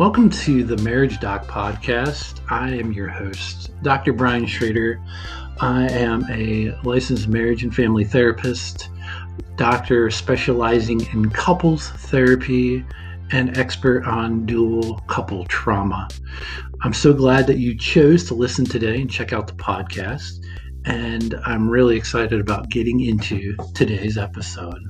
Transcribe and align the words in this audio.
Welcome 0.00 0.30
to 0.30 0.64
the 0.64 0.78
Marriage 0.78 1.20
Doc 1.20 1.46
podcast. 1.46 2.40
I 2.50 2.70
am 2.70 2.90
your 2.90 3.08
host, 3.08 3.70
Dr. 3.82 4.14
Brian 4.14 4.46
Schrader. 4.46 4.98
I 5.60 5.90
am 5.90 6.24
a 6.30 6.74
licensed 6.84 7.28
marriage 7.28 7.64
and 7.64 7.74
family 7.76 8.06
therapist, 8.06 8.88
doctor 9.56 10.10
specializing 10.10 11.02
in 11.12 11.28
couples 11.28 11.90
therapy, 11.90 12.82
and 13.30 13.58
expert 13.58 14.06
on 14.06 14.46
dual 14.46 15.00
couple 15.00 15.44
trauma. 15.44 16.08
I'm 16.80 16.94
so 16.94 17.12
glad 17.12 17.46
that 17.48 17.58
you 17.58 17.76
chose 17.76 18.24
to 18.28 18.34
listen 18.34 18.64
today 18.64 19.02
and 19.02 19.10
check 19.10 19.34
out 19.34 19.48
the 19.48 19.52
podcast. 19.52 20.42
And 20.86 21.34
I'm 21.44 21.68
really 21.68 21.98
excited 21.98 22.40
about 22.40 22.70
getting 22.70 23.00
into 23.00 23.54
today's 23.74 24.16
episode. 24.16 24.80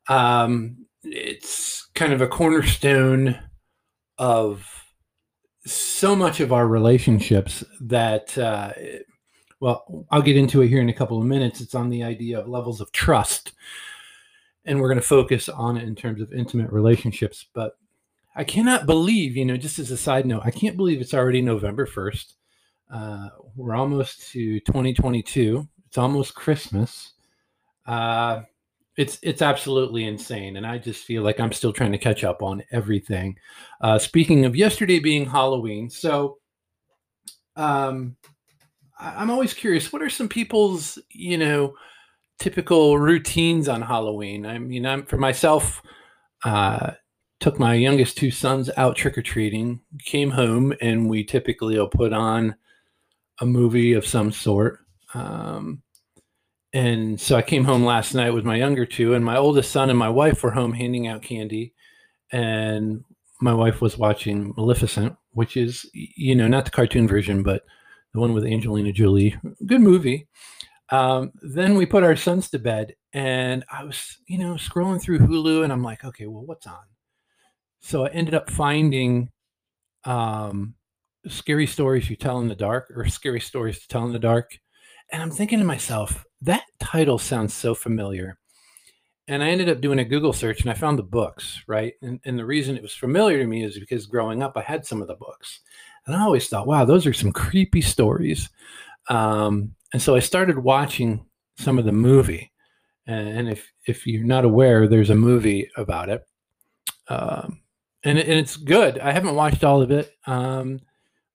Um, 0.08 0.86
it's 1.04 1.88
kind 1.94 2.14
of 2.14 2.22
a 2.22 2.28
cornerstone 2.28 3.40
of 4.18 4.66
so 5.66 6.16
much 6.16 6.40
of 6.40 6.52
our 6.52 6.68
relationships 6.68 7.64
that, 7.82 8.38
uh, 8.38 8.74
well, 9.60 10.06
I'll 10.10 10.22
get 10.22 10.38
into 10.38 10.62
it 10.62 10.70
here 10.70 10.82
in 10.82 10.90
a 10.90 10.94
couple 10.94 11.20
of 11.20 11.26
minutes. 11.26 11.62
It's 11.62 11.76
on 11.76 11.90
the 11.90 12.04
idea 12.04 12.40
of 12.40 12.48
levels 12.48 12.82
of 12.82 12.92
trust. 12.92 13.54
And 14.66 14.80
we're 14.80 14.90
going 14.90 15.00
to 15.00 15.06
focus 15.06 15.50
on 15.50 15.78
it 15.78 15.84
in 15.84 15.96
terms 15.96 16.22
of 16.22 16.34
intimate 16.34 16.72
relationships. 16.72 17.46
But 17.54 17.78
I 18.36 18.44
cannot 18.44 18.86
believe, 18.86 19.36
you 19.36 19.46
know, 19.46 19.58
just 19.58 19.80
as 19.80 19.92
a 19.92 19.98
side 19.98 20.26
note, 20.26 20.44
I 20.46 20.52
can't 20.52 20.78
believe 20.78 21.02
it's 21.02 21.14
already 21.14 21.42
November 21.42 21.86
1st. 21.86 22.34
Uh, 22.92 23.30
we're 23.56 23.76
almost 23.76 24.32
to 24.32 24.60
2022. 24.62 25.68
It's 25.88 25.98
almost 25.98 26.36
Christmas. 26.36 27.14
Uh, 27.86 28.42
it's 29.00 29.18
it's 29.24 29.42
absolutely 29.42 30.04
insane 30.04 30.58
and 30.58 30.68
i 30.68 30.78
just 30.78 31.06
feel 31.06 31.24
like 31.24 31.40
i'm 31.40 31.54
still 31.54 31.72
trying 31.72 31.94
to 31.94 31.98
catch 31.98 32.26
up 32.26 32.44
on 32.44 32.62
everything. 32.72 33.34
Uh, 33.80 33.98
speaking 33.98 34.44
of 34.44 34.58
yesterday 34.58 35.00
being 35.00 35.26
halloween 35.26 35.90
so 35.90 36.38
um, 37.56 38.18
I, 39.00 39.16
i'm 39.16 39.32
always 39.32 39.54
curious 39.54 39.94
what 39.94 40.02
are 40.02 40.10
some 40.10 40.28
people's 40.28 41.00
you 41.12 41.38
know 41.38 41.74
typical 42.40 43.00
routines 43.00 43.70
on 43.70 43.82
halloween? 43.82 44.46
I 44.46 44.60
mean 44.60 44.86
i'm 44.86 45.06
for 45.06 45.18
myself 45.18 45.82
uh, 46.44 46.92
took 47.40 47.58
my 47.58 47.76
youngest 47.76 48.18
two 48.18 48.32
sons 48.32 48.70
out 48.76 48.98
trick-or-treating 48.98 49.80
came 50.04 50.30
home 50.30 50.74
and 50.82 51.10
we 51.10 51.24
typically 51.24 51.78
will 51.78 51.88
put 51.88 52.12
on 52.12 52.54
a 53.40 53.46
movie 53.46 53.94
of 53.94 54.06
some 54.06 54.32
sort. 54.32 54.80
Um, 55.14 55.82
and 56.74 57.20
so 57.20 57.36
I 57.36 57.42
came 57.42 57.64
home 57.64 57.84
last 57.84 58.14
night 58.14 58.32
with 58.32 58.46
my 58.46 58.56
younger 58.56 58.86
two, 58.86 59.14
and 59.14 59.26
my 59.26 59.38
oldest 59.38 59.72
son 59.72 59.90
and 59.90 59.98
my 59.98 60.10
wife 60.10 60.44
were 60.44 60.52
home 60.52 60.74
handing 60.74 61.08
out 61.08 61.24
candy, 61.24 61.74
and 62.32 63.04
my 63.42 63.54
wife 63.54 63.82
was 63.82 63.98
watching 63.98 64.54
Maleficent, 64.56 65.16
which 65.32 65.58
is 65.58 65.90
you 65.94 66.36
know 66.36 66.48
not 66.48 66.66
the 66.66 66.72
cartoon 66.72 67.08
version, 67.08 67.42
but 67.42 67.64
the 68.14 68.20
one 68.20 68.34
with 68.34 68.46
Angelina 68.46 68.92
Jolie. 68.92 69.36
Good 69.66 69.82
movie. 69.82 70.28
Um, 70.92 71.32
then 71.42 71.76
we 71.76 71.86
put 71.86 72.04
our 72.04 72.16
sons 72.16 72.50
to 72.52 72.60
bed, 72.60 72.96
and 73.14 73.64
I 73.72 73.84
was 73.84 74.18
you 74.28 74.38
know 74.38 74.54
scrolling 74.56 75.02
through 75.02 75.20
Hulu, 75.20 75.64
and 75.64 75.74
I'm 75.74 75.84
like, 75.84 76.04
okay, 76.06 76.28
well, 76.28 76.46
what's 76.46 76.68
on? 76.68 76.78
So 77.82 78.06
I 78.06 78.10
ended 78.10 78.36
up 78.36 78.52
finding 78.52 79.30
um, 80.06 80.76
scary 81.28 81.66
stories 81.66 82.10
you 82.10 82.16
tell 82.16 82.40
in 82.42 82.48
the 82.48 82.56
dark, 82.56 82.92
or 82.96 83.08
scary 83.08 83.40
stories 83.40 83.80
to 83.80 83.88
tell 83.88 84.06
in 84.06 84.14
the 84.14 84.20
dark, 84.20 84.60
and 85.12 85.24
I'm 85.24 85.32
thinking 85.32 85.58
to 85.60 85.66
myself 85.66 86.26
that 86.42 86.64
title 86.80 87.18
sounds 87.18 87.54
so 87.54 87.74
familiar. 87.76 88.38
And 89.28 89.44
I 89.44 89.50
ended 89.50 89.70
up 89.70 89.82
doing 89.82 90.00
a 90.00 90.06
Google 90.06 90.34
search 90.34 90.62
and 90.62 90.72
I 90.72 90.74
found 90.74 90.98
the 90.98 91.04
books, 91.04 91.62
right? 91.68 91.94
And, 92.02 92.20
and 92.26 92.38
the 92.38 92.46
reason 92.46 92.76
it 92.76 92.82
was 92.82 92.96
familiar 92.96 93.38
to 93.38 93.46
me 93.46 93.64
is 93.64 93.78
because 93.78 94.08
growing 94.08 94.42
up, 94.42 94.54
I 94.56 94.62
had 94.62 94.86
some 94.86 95.02
of 95.02 95.08
the 95.08 95.16
books. 95.16 95.60
And 96.08 96.16
I 96.16 96.22
always 96.22 96.48
thought, 96.48 96.66
wow, 96.66 96.86
those 96.86 97.06
are 97.06 97.14
some 97.14 97.32
creepy 97.32 97.82
stories. 97.82 98.50
Um, 99.08 99.76
and 99.94 100.02
so 100.02 100.16
I 100.16 100.20
started 100.20 100.58
watching 100.58 101.24
some 101.58 101.78
of 101.78 101.86
the 101.86 101.92
movie. 101.92 102.52
And 103.06 103.50
if, 103.50 103.72
if 103.86 104.08
you're 104.08 104.24
not 104.24 104.46
aware, 104.46 104.88
there's 104.88 105.10
a 105.10 105.16
movie 105.16 105.70
about 105.78 106.10
it. 106.10 106.28
Um, 107.08 107.62
and, 108.04 108.18
and 108.18 108.32
it's 108.32 108.56
good. 108.56 108.98
I 109.00 109.12
haven't 109.12 109.36
watched 109.36 109.64
all 109.64 109.82
of 109.82 109.92
it. 109.92 110.12
Um, 110.26 110.80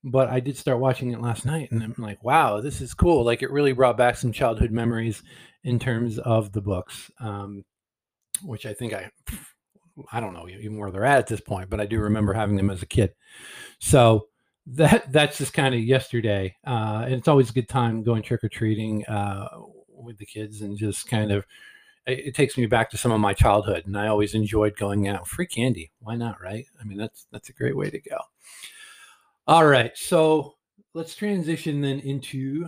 but 0.04 0.28
I 0.28 0.38
did 0.40 0.56
start 0.58 0.78
watching 0.78 1.12
it 1.12 1.20
last 1.20 1.46
night 1.46 1.70
and 1.72 1.82
I'm 1.82 1.94
like, 1.96 2.22
wow, 2.22 2.60
this 2.60 2.82
is 2.82 2.92
cool. 2.92 3.24
Like 3.24 3.42
it 3.42 3.50
really 3.50 3.72
brought 3.72 3.96
back 3.96 4.16
some 4.16 4.32
childhood 4.32 4.70
memories 4.70 5.22
in 5.64 5.78
terms 5.78 6.18
of 6.18 6.52
the 6.52 6.60
books, 6.60 7.10
um, 7.20 7.64
which 8.42 8.66
I 8.66 8.74
think 8.74 8.92
I, 8.92 9.10
I 10.12 10.20
don't 10.20 10.34
know 10.34 10.46
even 10.46 10.76
where 10.76 10.90
they're 10.90 11.06
at 11.06 11.20
at 11.20 11.26
this 11.26 11.40
point, 11.40 11.70
but 11.70 11.80
I 11.80 11.86
do 11.86 12.00
remember 12.00 12.34
having 12.34 12.56
them 12.56 12.70
as 12.70 12.82
a 12.82 12.86
kid. 12.86 13.14
So 13.78 14.28
that 14.66 15.10
that's 15.12 15.38
just 15.38 15.54
kind 15.54 15.74
of 15.74 15.80
yesterday, 15.80 16.56
uh, 16.66 17.02
and 17.04 17.14
it's 17.14 17.28
always 17.28 17.50
a 17.50 17.54
good 17.54 17.68
time 17.68 18.02
going 18.02 18.22
trick 18.22 18.42
or 18.42 18.48
treating 18.48 19.04
uh, 19.06 19.48
with 19.88 20.18
the 20.18 20.26
kids 20.26 20.60
and 20.60 20.76
just 20.76 21.08
kind 21.08 21.32
of. 21.32 21.44
It, 22.06 22.28
it 22.28 22.34
takes 22.34 22.56
me 22.56 22.66
back 22.66 22.90
to 22.90 22.98
some 22.98 23.12
of 23.12 23.20
my 23.20 23.34
childhood, 23.34 23.86
and 23.86 23.96
I 23.96 24.08
always 24.08 24.34
enjoyed 24.34 24.76
going 24.76 25.06
out. 25.06 25.28
Free 25.28 25.46
candy, 25.46 25.92
why 26.00 26.16
not, 26.16 26.40
right? 26.40 26.66
I 26.80 26.84
mean, 26.84 26.98
that's 26.98 27.26
that's 27.30 27.50
a 27.50 27.54
great 27.54 27.76
way 27.76 27.90
to 27.90 28.00
go. 28.00 28.18
All 29.46 29.66
right. 29.66 29.92
So 29.94 30.54
let's 30.94 31.14
transition 31.14 31.82
then 31.82 32.00
into 32.00 32.66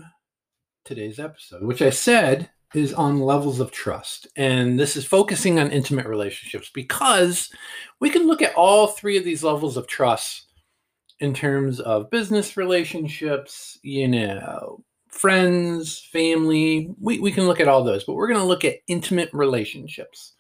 today's 0.85 1.19
episode, 1.19 1.63
which 1.63 1.81
I 1.81 1.89
said 1.89 2.51
is 2.75 2.93
on 2.93 3.21
levels 3.21 3.61
of 3.61 3.71
trust. 3.71 4.27
And 4.37 4.79
this 4.79 4.95
is 4.95 5.07
focusing 5.07 5.59
on 5.59 5.71
intimate 5.71 6.07
relationships 6.07 6.71
because 6.75 7.51
we 8.01 8.11
can 8.11 8.27
look 8.27 8.43
at 8.43 8.55
all 8.55 8.89
three 8.89 9.17
of 9.17 9.25
these 9.25 9.43
levels 9.43 9.79
of 9.79 9.87
trust 9.87 10.49
in 11.21 11.33
terms 11.33 11.81
of 11.81 12.11
business 12.11 12.59
relationships, 12.59 13.79
you 13.83 14.09
know, 14.09 14.85
friends, 15.09 16.07
family. 16.13 16.91
We, 17.01 17.21
we 17.21 17.33
can 17.33 17.47
look 17.47 17.61
at 17.61 17.69
all 17.69 17.85
those, 17.85 18.05
but 18.05 18.17
we're 18.17 18.29
going 18.29 18.41
to 18.41 18.47
look 18.47 18.67
at 18.67 18.81
intimate 18.87 19.31
relationships 19.33 20.35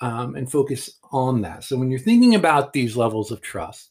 um, 0.00 0.36
and 0.36 0.48
focus 0.48 1.00
on 1.10 1.40
that. 1.40 1.64
So 1.64 1.76
when 1.76 1.90
you're 1.90 1.98
thinking 1.98 2.36
about 2.36 2.72
these 2.72 2.96
levels 2.96 3.32
of 3.32 3.40
trust, 3.40 3.90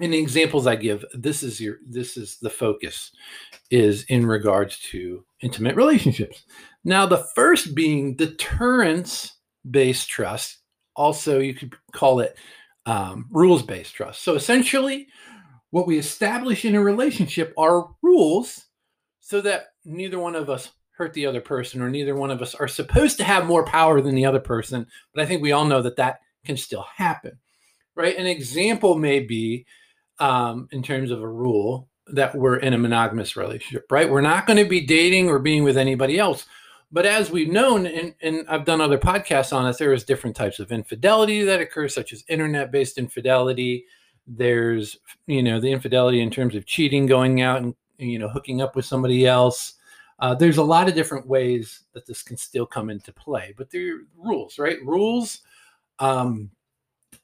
and 0.00 0.12
the 0.12 0.18
examples 0.18 0.66
I 0.66 0.76
give, 0.76 1.04
this 1.14 1.42
is 1.42 1.60
your 1.60 1.78
this 1.86 2.16
is 2.16 2.38
the 2.38 2.50
focus 2.50 3.12
is 3.70 4.04
in 4.04 4.26
regards 4.26 4.78
to 4.90 5.24
intimate 5.40 5.76
relationships. 5.76 6.42
Now, 6.84 7.06
the 7.06 7.24
first 7.34 7.74
being 7.74 8.16
deterrence 8.16 9.34
based 9.68 10.08
trust. 10.08 10.58
Also, 10.96 11.40
you 11.40 11.54
could 11.54 11.74
call 11.92 12.20
it 12.20 12.36
um, 12.86 13.26
rules 13.30 13.62
based 13.62 13.94
trust. 13.94 14.22
So 14.22 14.34
essentially, 14.34 15.08
what 15.70 15.86
we 15.86 15.98
establish 15.98 16.64
in 16.64 16.74
a 16.74 16.82
relationship 16.82 17.52
are 17.56 17.88
rules 18.02 18.66
so 19.20 19.40
that 19.40 19.68
neither 19.84 20.18
one 20.18 20.36
of 20.36 20.50
us 20.50 20.70
hurt 20.92 21.12
the 21.14 21.26
other 21.26 21.40
person 21.40 21.82
or 21.82 21.90
neither 21.90 22.14
one 22.14 22.30
of 22.30 22.40
us 22.40 22.54
are 22.54 22.68
supposed 22.68 23.16
to 23.16 23.24
have 23.24 23.46
more 23.46 23.64
power 23.64 24.00
than 24.00 24.14
the 24.14 24.26
other 24.26 24.38
person. 24.38 24.86
But 25.12 25.22
I 25.22 25.26
think 25.26 25.42
we 25.42 25.52
all 25.52 25.64
know 25.64 25.82
that 25.82 25.96
that 25.96 26.20
can 26.44 26.56
still 26.56 26.86
happen, 26.94 27.38
right? 27.96 28.16
An 28.16 28.26
example 28.26 28.96
may 28.96 29.18
be 29.18 29.66
um, 30.18 30.68
in 30.72 30.82
terms 30.82 31.10
of 31.10 31.22
a 31.22 31.28
rule 31.28 31.88
that 32.08 32.34
we're 32.34 32.56
in 32.56 32.74
a 32.74 32.78
monogamous 32.78 33.36
relationship, 33.36 33.86
right? 33.90 34.10
We're 34.10 34.20
not 34.20 34.46
going 34.46 34.58
to 34.62 34.68
be 34.68 34.80
dating 34.80 35.28
or 35.28 35.38
being 35.38 35.64
with 35.64 35.76
anybody 35.76 36.18
else. 36.18 36.46
But 36.92 37.06
as 37.06 37.30
we've 37.30 37.50
known, 37.50 37.86
and, 37.86 38.14
and 38.22 38.46
I've 38.48 38.64
done 38.64 38.80
other 38.80 38.98
podcasts 38.98 39.52
on 39.52 39.64
this, 39.64 39.78
there 39.78 39.92
is 39.92 40.04
different 40.04 40.36
types 40.36 40.60
of 40.60 40.70
infidelity 40.70 41.42
that 41.42 41.60
occurs, 41.60 41.94
such 41.94 42.12
as 42.12 42.24
internet-based 42.28 42.98
infidelity. 42.98 43.86
There's, 44.26 44.98
you 45.26 45.42
know, 45.42 45.60
the 45.60 45.72
infidelity 45.72 46.20
in 46.20 46.30
terms 46.30 46.54
of 46.54 46.66
cheating, 46.66 47.06
going 47.06 47.40
out 47.40 47.62
and 47.62 47.74
you 47.98 48.18
know 48.18 48.28
hooking 48.28 48.60
up 48.60 48.76
with 48.76 48.84
somebody 48.84 49.26
else. 49.26 49.74
Uh, 50.20 50.34
there's 50.34 50.58
a 50.58 50.62
lot 50.62 50.88
of 50.88 50.94
different 50.94 51.26
ways 51.26 51.80
that 51.92 52.06
this 52.06 52.22
can 52.22 52.36
still 52.36 52.64
come 52.66 52.90
into 52.90 53.12
play, 53.12 53.52
but 53.56 53.70
there 53.70 53.96
are 53.96 53.98
rules, 54.16 54.58
right? 54.58 54.78
Rules 54.84 55.40
um, 55.98 56.50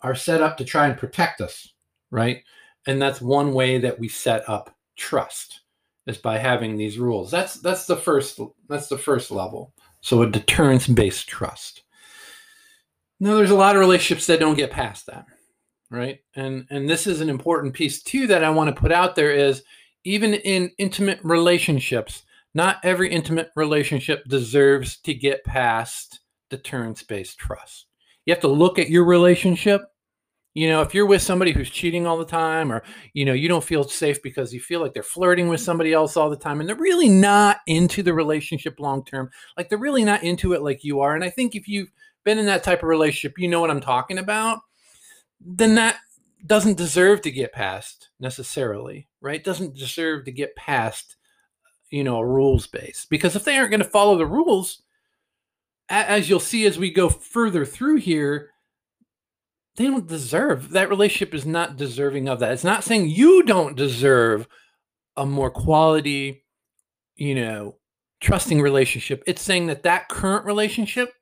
are 0.01 0.15
set 0.15 0.43
up 0.43 0.57
to 0.57 0.65
try 0.65 0.89
and 0.89 0.99
protect 0.99 1.41
us 1.41 1.73
right? 2.11 2.43
And 2.87 3.01
that's 3.01 3.21
one 3.21 3.53
way 3.53 3.79
that 3.79 3.99
we 3.99 4.09
set 4.09 4.49
up 4.49 4.75
trust 4.97 5.61
is 6.07 6.19
by 6.19 6.39
having 6.39 6.77
these 6.77 6.99
rules. 6.99 7.31
That's 7.31 7.55
that's 7.55 7.87
the 7.87 7.97
first 7.97 8.41
that's 8.69 8.89
the 8.89 8.99
first 8.99 9.31
level. 9.31 9.73
So 10.01 10.23
a 10.23 10.31
deterrence 10.31 10.87
based 10.87 11.29
trust. 11.29 11.83
Now 13.19 13.37
there's 13.37 13.51
a 13.51 13.57
lot 13.57 13.77
of 13.77 13.81
relationships 13.81 14.27
that 14.27 14.41
don't 14.41 14.57
get 14.57 14.71
past 14.71 15.07
that, 15.07 15.27
right? 15.91 16.21
And 16.35 16.67
and 16.71 16.89
this 16.89 17.07
is 17.07 17.21
an 17.21 17.29
important 17.29 17.75
piece 17.75 18.03
too 18.03 18.27
that 18.29 18.45
I 18.45 18.51
want 18.51 18.75
to 18.75 18.81
put 18.81 18.93
out 18.93 19.15
there 19.15 19.33
is 19.33 19.63
even 20.05 20.35
in 20.35 20.71
intimate 20.79 21.21
relationships, 21.23 22.23
not 22.55 22.79
every 22.83 23.11
intimate 23.11 23.51
relationship 23.55 24.25
deserves 24.27 24.99
to 25.01 25.13
get 25.13 25.45
past 25.45 26.21
deterrence 26.49 27.03
based 27.03 27.39
trust. 27.39 27.87
You 28.25 28.35
have 28.35 28.41
to 28.43 28.49
look 28.49 28.79
at 28.79 28.91
your 28.91 29.05
relationship 29.05 29.83
you 30.55 30.69
know, 30.69 30.83
if 30.83 30.95
you're 30.95 31.07
with 31.07 31.23
somebody 31.23 31.53
who's 31.53 31.71
cheating 31.71 32.07
all 32.07 32.19
the 32.19 32.25
time, 32.25 32.73
or, 32.73 32.83
you 33.13 33.25
know, 33.25 33.33
you 33.33 33.49
don't 33.49 33.63
feel 33.63 33.85
safe 33.85 34.21
because 34.23 34.53
you 34.53 34.61
feel 34.61 34.81
like 34.81 34.93
they're 34.93 35.03
flirting 35.03 35.49
with 35.49 35.61
somebody 35.61 35.93
else 35.93 36.17
all 36.17 36.29
the 36.29 36.37
time 36.37 36.59
and 36.61 36.69
they're 36.69 36.77
really 36.77 37.09
not 37.09 37.59
into 37.67 38.03
the 38.03 38.13
relationship 38.13 38.81
long 38.81 39.05
term, 39.05 39.31
like 39.57 39.69
they're 39.69 39.79
really 39.79 40.05
not 40.05 40.25
into 40.25 40.53
it 40.53 40.63
like 40.63 40.83
you 40.83 41.01
are. 41.01 41.15
And 41.15 41.23
I 41.23 41.31
think 41.31 41.55
if 41.55 41.69
you've 41.69 41.93
been 42.25 42.39
in 42.39 42.47
that 42.47 42.65
type 42.65 42.83
of 42.83 42.89
relationship, 42.89 43.39
you 43.39 43.49
know 43.49 43.61
what 43.61 43.71
I'm 43.71 43.81
talking 43.81 44.19
about, 44.19 44.61
then 45.41 45.77
that 45.77 45.97
doesn't 46.47 46.77
deserve 46.77 47.23
to 47.23 47.31
get 47.31 47.53
past 47.53 48.09
necessarily, 48.19 49.09
right? 49.21 49.45
Doesn't 49.45 49.77
deserve 49.77 50.25
to 50.25 50.33
get 50.33 50.57
past, 50.57 51.17
you 51.91 52.03
know, 52.03 52.19
a 52.19 52.27
rules 52.27 52.67
base. 52.67 53.07
Because 53.09 53.37
if 53.37 53.45
they 53.45 53.57
aren't 53.57 53.71
going 53.71 53.83
to 53.83 53.89
follow 53.89 54.19
the 54.19 54.27
rules, 54.27 54.83
as 55.89 56.29
you'll 56.29 56.41
see 56.41 56.67
as 56.67 56.79
we 56.79 56.91
go 56.91 57.09
further 57.09 57.65
through 57.65 57.97
here, 57.97 58.51
they 59.81 59.87
don't 59.87 60.07
deserve 60.07 60.71
that 60.71 60.91
relationship 60.91 61.35
is 61.35 61.47
not 61.47 61.79
deserving 61.79 62.29
of 62.29 62.41
that. 62.41 62.53
It's 62.53 62.65
not 62.65 62.85
saying 62.85 63.09
you 63.09 63.43
don't 63.45 63.77
deserve 63.77 64.47
a 65.17 65.25
more 65.25 65.51
quality, 65.51 66.45
you 67.17 67.35
know, 67.35 67.77
trusting 68.21 68.61
relationship. 68.61 69.23
It's 69.27 69.41
saying 69.41 69.69
that 69.69 69.85
that 69.85 70.11
current 70.11 70.45
relationship 70.45 71.15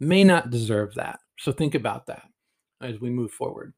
may 0.00 0.24
not 0.24 0.50
deserve 0.50 0.96
that. 0.96 1.20
So 1.38 1.52
think 1.52 1.76
about 1.76 2.06
that 2.06 2.24
as 2.80 3.00
we 3.00 3.10
move 3.10 3.30
forward. 3.30 3.74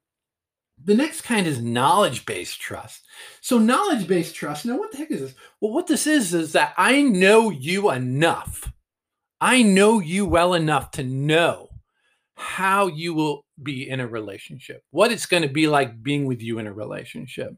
The 0.83 0.95
next 0.95 1.21
kind 1.21 1.47
is 1.47 1.61
knowledge 1.61 2.25
based 2.25 2.59
trust. 2.59 3.03
So, 3.43 3.59
knowledge 3.59 4.09
based 4.09 4.35
trust, 4.35 4.65
now 4.65 4.79
what 4.79 4.93
the 4.93 4.97
heck 4.97 5.11
is 5.11 5.21
this? 5.21 5.35
Well, 5.61 5.73
what 5.73 5.87
this 5.87 6.07
is, 6.07 6.33
is 6.33 6.53
that 6.53 6.73
I 6.79 7.03
know 7.03 7.51
you 7.51 7.91
enough. 7.91 8.73
I 9.43 9.63
know 9.63 10.01
you 10.01 10.25
well 10.25 10.55
enough 10.55 10.91
to 10.93 11.05
know 11.05 11.72
how 12.43 12.89
you 12.89 13.15
will 13.15 13.45
be 13.63 13.89
in 13.89 14.01
a 14.01 14.07
relationship, 14.07 14.83
what 14.91 15.13
it's 15.13 15.27
going 15.27 15.45
to 15.45 15.49
be 15.49 15.69
like 15.69 16.03
being 16.03 16.27
with 16.27 16.43
you 16.43 16.59
in 16.59 16.67
a 16.67 16.73
relationship. 16.73 17.55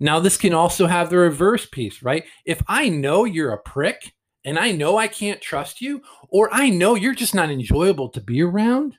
Now, 0.00 0.18
this 0.18 0.38
can 0.38 0.54
also 0.54 0.86
have 0.86 1.10
the 1.10 1.18
reverse 1.18 1.66
piece, 1.66 2.02
right? 2.02 2.24
If 2.46 2.62
I 2.66 2.88
know 2.88 3.24
you're 3.24 3.52
a 3.52 3.62
prick 3.62 4.14
and 4.44 4.58
I 4.58 4.72
know 4.72 4.96
I 4.96 5.06
can't 5.06 5.40
trust 5.40 5.80
you, 5.80 6.00
or 6.28 6.48
I 6.52 6.70
know 6.70 6.94
you're 6.94 7.14
just 7.14 7.34
not 7.34 7.50
enjoyable 7.50 8.08
to 8.10 8.20
be 8.20 8.42
around, 8.42 8.96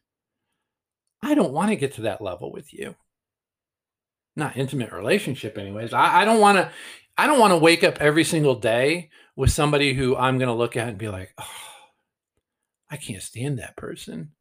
I 1.22 1.34
don't 1.34 1.52
want 1.52 1.70
to 1.70 1.76
get 1.76 1.94
to 1.96 2.02
that 2.02 2.22
level 2.22 2.52
with 2.52 2.74
you. 2.74 2.96
Not 4.36 4.56
intimate 4.56 4.92
relationship, 4.92 5.58
anyways. 5.58 5.94
I, 5.94 6.26
don't 6.26 6.40
want 6.40 6.58
to. 6.58 6.72
I 7.18 7.28
don't 7.28 7.40
want 7.40 7.52
to 7.52 7.58
wake 7.58 7.84
up 7.84 8.02
every 8.02 8.24
single 8.24 8.56
day 8.56 9.10
with 9.36 9.52
somebody 9.52 9.94
who 9.94 10.16
I'm 10.16 10.38
going 10.38 10.48
to 10.48 10.56
look 10.56 10.76
at 10.78 10.88
and 10.88 10.98
be 10.98 11.10
like, 11.10 11.34
oh, 11.38 11.48
I 12.90 12.98
can't 12.98 13.22
stand 13.22 13.60
that 13.60 13.78
person 13.78 14.32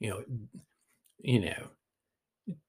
you 0.00 0.10
know, 0.10 0.24
you 1.20 1.40
know, 1.40 1.68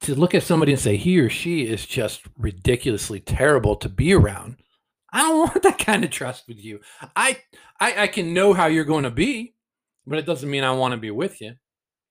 to 0.01 0.15
look 0.15 0.33
at 0.33 0.43
somebody 0.43 0.71
and 0.71 0.81
say 0.81 0.97
he 0.97 1.19
or 1.19 1.29
she 1.29 1.67
is 1.67 1.85
just 1.85 2.21
ridiculously 2.37 3.19
terrible 3.19 3.75
to 3.77 3.89
be 3.89 4.13
around. 4.13 4.57
I 5.11 5.19
don't 5.19 5.39
want 5.49 5.63
that 5.63 5.79
kind 5.79 6.03
of 6.03 6.11
trust 6.11 6.47
with 6.47 6.63
you. 6.63 6.79
I, 7.15 7.37
I 7.79 8.03
I 8.03 8.07
can 8.07 8.33
know 8.33 8.53
how 8.53 8.67
you're 8.67 8.85
going 8.85 9.03
to 9.03 9.11
be, 9.11 9.55
but 10.07 10.19
it 10.19 10.25
doesn't 10.25 10.49
mean 10.49 10.63
I 10.63 10.71
want 10.71 10.93
to 10.93 10.97
be 10.97 11.11
with 11.11 11.41
you, 11.41 11.53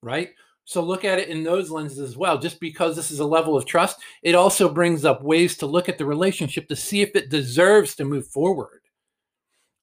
right? 0.01 0.29
So 0.65 0.81
look 0.81 1.05
at 1.05 1.19
it 1.19 1.29
in 1.29 1.43
those 1.43 1.69
lenses 1.69 1.99
as 1.99 2.17
well. 2.17 2.39
Just 2.39 2.59
because 2.59 2.95
this 2.95 3.11
is 3.11 3.19
a 3.19 3.25
level 3.25 3.55
of 3.55 3.65
trust, 3.65 3.99
it 4.23 4.33
also 4.33 4.67
brings 4.67 5.05
up 5.05 5.21
ways 5.21 5.57
to 5.57 5.67
look 5.67 5.87
at 5.87 5.99
the 5.99 6.05
relationship 6.05 6.67
to 6.69 6.75
see 6.75 7.01
if 7.01 7.15
it 7.15 7.29
deserves 7.29 7.95
to 7.95 8.05
move 8.05 8.27
forward. 8.27 8.81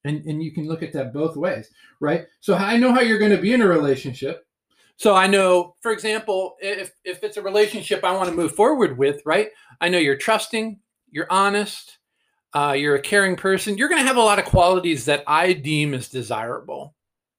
And 0.04 0.24
and 0.24 0.42
you 0.42 0.50
can 0.52 0.66
look 0.66 0.82
at 0.82 0.92
that 0.94 1.12
both 1.12 1.36
ways, 1.36 1.68
right? 2.00 2.26
So 2.40 2.54
I 2.54 2.76
know 2.76 2.92
how 2.92 3.00
you're 3.00 3.20
going 3.20 3.34
to 3.34 3.40
be 3.40 3.52
in 3.52 3.62
a 3.62 3.66
relationship 3.66 4.44
so 4.96 5.14
I 5.14 5.26
know, 5.26 5.74
for 5.80 5.92
example, 5.92 6.56
if 6.60 6.92
if 7.04 7.24
it's 7.24 7.36
a 7.36 7.42
relationship 7.42 8.04
I 8.04 8.12
want 8.16 8.28
to 8.28 8.34
move 8.34 8.54
forward 8.54 8.98
with, 8.98 9.20
right? 9.24 9.48
I 9.80 9.88
know 9.88 9.98
you're 9.98 10.16
trusting, 10.16 10.78
you're 11.10 11.30
honest, 11.30 11.98
uh, 12.54 12.74
you're 12.76 12.94
a 12.94 13.02
caring 13.02 13.36
person. 13.36 13.78
You're 13.78 13.88
going 13.88 14.00
to 14.00 14.06
have 14.06 14.16
a 14.16 14.22
lot 14.22 14.38
of 14.38 14.44
qualities 14.44 15.06
that 15.06 15.24
I 15.26 15.54
deem 15.54 15.94
as 15.94 16.08
desirable, 16.08 16.94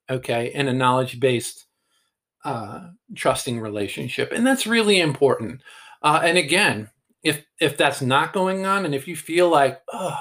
okay, 0.10 0.54
in 0.54 0.68
a 0.68 0.74
knowledge 0.74 1.20
based, 1.20 1.66
uh, 2.44 2.88
trusting 3.16 3.60
relationship, 3.60 4.32
and 4.32 4.46
that's 4.46 4.68
really 4.68 5.00
important. 5.00 5.62
Uh, 6.02 6.22
and 6.24 6.38
again, 6.38 6.90
if 7.24 7.46
if 7.62 7.78
that's 7.78 8.02
not 8.02 8.34
going 8.34 8.66
on, 8.66 8.86
and 8.86 8.96
if 8.96 9.08
you 9.08 9.16
feel 9.16 9.50
like, 9.50 9.80
oh, 9.92 10.20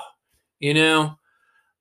you 0.61 0.75
know, 0.75 1.19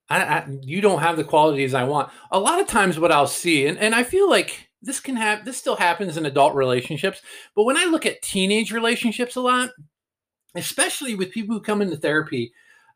I, 0.08 0.22
I, 0.22 0.46
you 0.62 0.80
don't 0.80 1.02
have 1.02 1.16
the 1.16 1.24
qualities 1.24 1.74
I 1.74 1.84
want, 1.84 2.10
a 2.30 2.40
lot 2.40 2.60
of 2.60 2.66
times 2.66 2.98
what 2.98 3.12
I'll 3.12 3.28
see, 3.28 3.66
and, 3.66 3.78
and 3.78 3.94
I 3.94 4.02
feel 4.02 4.28
like 4.28 4.68
this 4.82 5.00
can 5.00 5.16
have 5.16 5.44
this 5.44 5.56
still 5.56 5.76
happens 5.76 6.16
in 6.16 6.26
adult 6.26 6.54
relationships 6.54 7.20
but 7.54 7.64
when 7.64 7.76
i 7.76 7.84
look 7.84 8.06
at 8.06 8.22
teenage 8.22 8.72
relationships 8.72 9.36
a 9.36 9.40
lot 9.40 9.70
especially 10.54 11.14
with 11.14 11.32
people 11.32 11.54
who 11.54 11.62
come 11.62 11.82
into 11.82 11.96
therapy 11.96 12.52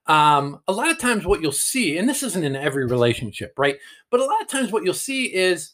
um, 0.09 0.61
a 0.69 0.73
lot 0.73 0.89
of 0.89 0.99
times 0.99 1.27
what 1.27 1.41
you'll 1.41 1.51
see 1.51 1.99
and 1.99 2.09
this 2.09 2.23
isn't 2.23 2.45
in 2.45 2.55
every 2.55 2.87
relationship 2.87 3.53
right 3.59 3.77
but 4.11 4.21
a 4.21 4.25
lot 4.25 4.41
of 4.41 4.49
times 4.49 4.71
what 4.71 4.85
you'll 4.85 4.95
see 4.95 5.35
is 5.35 5.73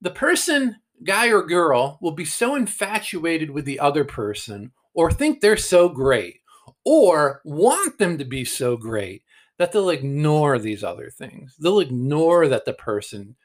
the 0.00 0.10
person 0.10 0.76
guy 1.04 1.28
or 1.28 1.42
girl 1.42 1.98
will 2.02 2.12
be 2.12 2.24
so 2.24 2.54
infatuated 2.54 3.50
with 3.50 3.64
the 3.64 3.80
other 3.80 4.04
person 4.04 4.72
or 4.94 5.10
think 5.10 5.40
they're 5.40 5.56
so 5.56 5.88
great 5.88 6.40
or 6.84 7.40
want 7.44 7.98
them 7.98 8.18
to 8.18 8.24
be 8.24 8.44
so 8.44 8.76
great 8.76 9.22
that 9.58 9.72
they'll 9.72 9.90
ignore 9.90 10.58
these 10.58 10.84
other 10.84 11.10
things. 11.10 11.54
They'll 11.58 11.80
ignore 11.80 12.48
that 12.48 12.64
the 12.64 12.72
person 12.72 13.36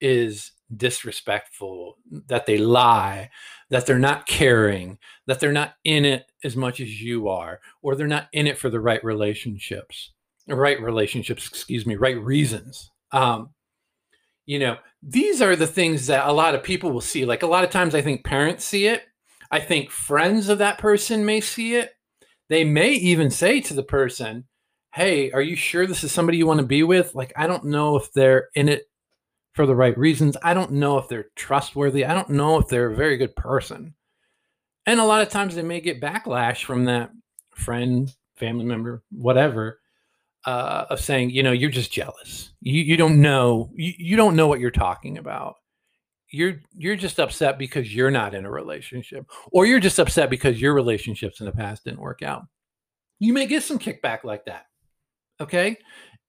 is 0.00 0.52
disrespectful, 0.74 1.96
that 2.26 2.46
they 2.46 2.58
lie, 2.58 3.30
that 3.70 3.86
they're 3.86 3.98
not 3.98 4.26
caring, 4.26 4.98
that 5.26 5.40
they're 5.40 5.52
not 5.52 5.74
in 5.84 6.04
it 6.04 6.30
as 6.44 6.56
much 6.56 6.80
as 6.80 7.00
you 7.00 7.28
are, 7.28 7.60
or 7.82 7.94
they're 7.94 8.06
not 8.06 8.28
in 8.32 8.46
it 8.46 8.58
for 8.58 8.70
the 8.70 8.80
right 8.80 9.02
relationships, 9.02 10.12
right 10.46 10.80
relationships, 10.80 11.46
excuse 11.48 11.86
me, 11.86 11.96
right 11.96 12.20
reasons. 12.20 12.90
Um, 13.12 13.50
you 14.46 14.58
know, 14.58 14.78
these 15.02 15.42
are 15.42 15.56
the 15.56 15.66
things 15.66 16.06
that 16.06 16.26
a 16.26 16.32
lot 16.32 16.54
of 16.54 16.62
people 16.62 16.90
will 16.90 17.00
see. 17.00 17.24
Like 17.24 17.42
a 17.42 17.46
lot 17.46 17.64
of 17.64 17.70
times, 17.70 17.94
I 17.94 18.02
think 18.02 18.24
parents 18.24 18.64
see 18.64 18.86
it. 18.86 19.02
I 19.50 19.60
think 19.60 19.90
friends 19.90 20.48
of 20.48 20.58
that 20.58 20.78
person 20.78 21.24
may 21.24 21.40
see 21.40 21.74
it. 21.74 21.92
They 22.48 22.64
may 22.64 22.92
even 22.92 23.30
say 23.30 23.60
to 23.60 23.74
the 23.74 23.82
person, 23.82 24.44
Hey, 24.94 25.30
are 25.32 25.42
you 25.42 25.54
sure 25.54 25.86
this 25.86 26.02
is 26.02 26.12
somebody 26.12 26.38
you 26.38 26.46
want 26.46 26.60
to 26.60 26.66
be 26.66 26.82
with? 26.82 27.14
Like, 27.14 27.32
I 27.36 27.46
don't 27.46 27.66
know 27.66 27.96
if 27.96 28.10
they're 28.12 28.48
in 28.54 28.70
it 28.70 28.87
for 29.58 29.66
the 29.66 29.74
right 29.74 29.98
reasons. 29.98 30.36
I 30.40 30.54
don't 30.54 30.70
know 30.70 30.98
if 30.98 31.08
they're 31.08 31.30
trustworthy. 31.34 32.04
I 32.04 32.14
don't 32.14 32.30
know 32.30 32.58
if 32.58 32.68
they're 32.68 32.92
a 32.92 32.94
very 32.94 33.16
good 33.16 33.34
person. 33.34 33.92
And 34.86 35.00
a 35.00 35.04
lot 35.04 35.20
of 35.20 35.30
times 35.30 35.56
they 35.56 35.64
may 35.64 35.80
get 35.80 36.00
backlash 36.00 36.62
from 36.62 36.84
that 36.84 37.10
friend, 37.56 38.08
family 38.36 38.64
member, 38.64 39.02
whatever, 39.10 39.80
uh, 40.44 40.84
of 40.90 41.00
saying, 41.00 41.30
you 41.30 41.42
know, 41.42 41.50
you're 41.50 41.72
just 41.72 41.90
jealous. 41.90 42.52
You 42.60 42.84
you 42.84 42.96
don't 42.96 43.20
know 43.20 43.72
you, 43.74 43.94
you 43.98 44.16
don't 44.16 44.36
know 44.36 44.46
what 44.46 44.60
you're 44.60 44.70
talking 44.70 45.18
about. 45.18 45.56
You're 46.30 46.60
you're 46.76 46.94
just 46.94 47.18
upset 47.18 47.58
because 47.58 47.92
you're 47.92 48.12
not 48.12 48.36
in 48.36 48.44
a 48.44 48.50
relationship, 48.52 49.26
or 49.50 49.66
you're 49.66 49.80
just 49.80 49.98
upset 49.98 50.30
because 50.30 50.62
your 50.62 50.72
relationships 50.72 51.40
in 51.40 51.46
the 51.46 51.52
past 51.52 51.82
didn't 51.82 51.98
work 51.98 52.22
out. 52.22 52.44
You 53.18 53.32
may 53.32 53.46
get 53.48 53.64
some 53.64 53.80
kickback 53.80 54.22
like 54.22 54.44
that. 54.44 54.66
Okay. 55.40 55.78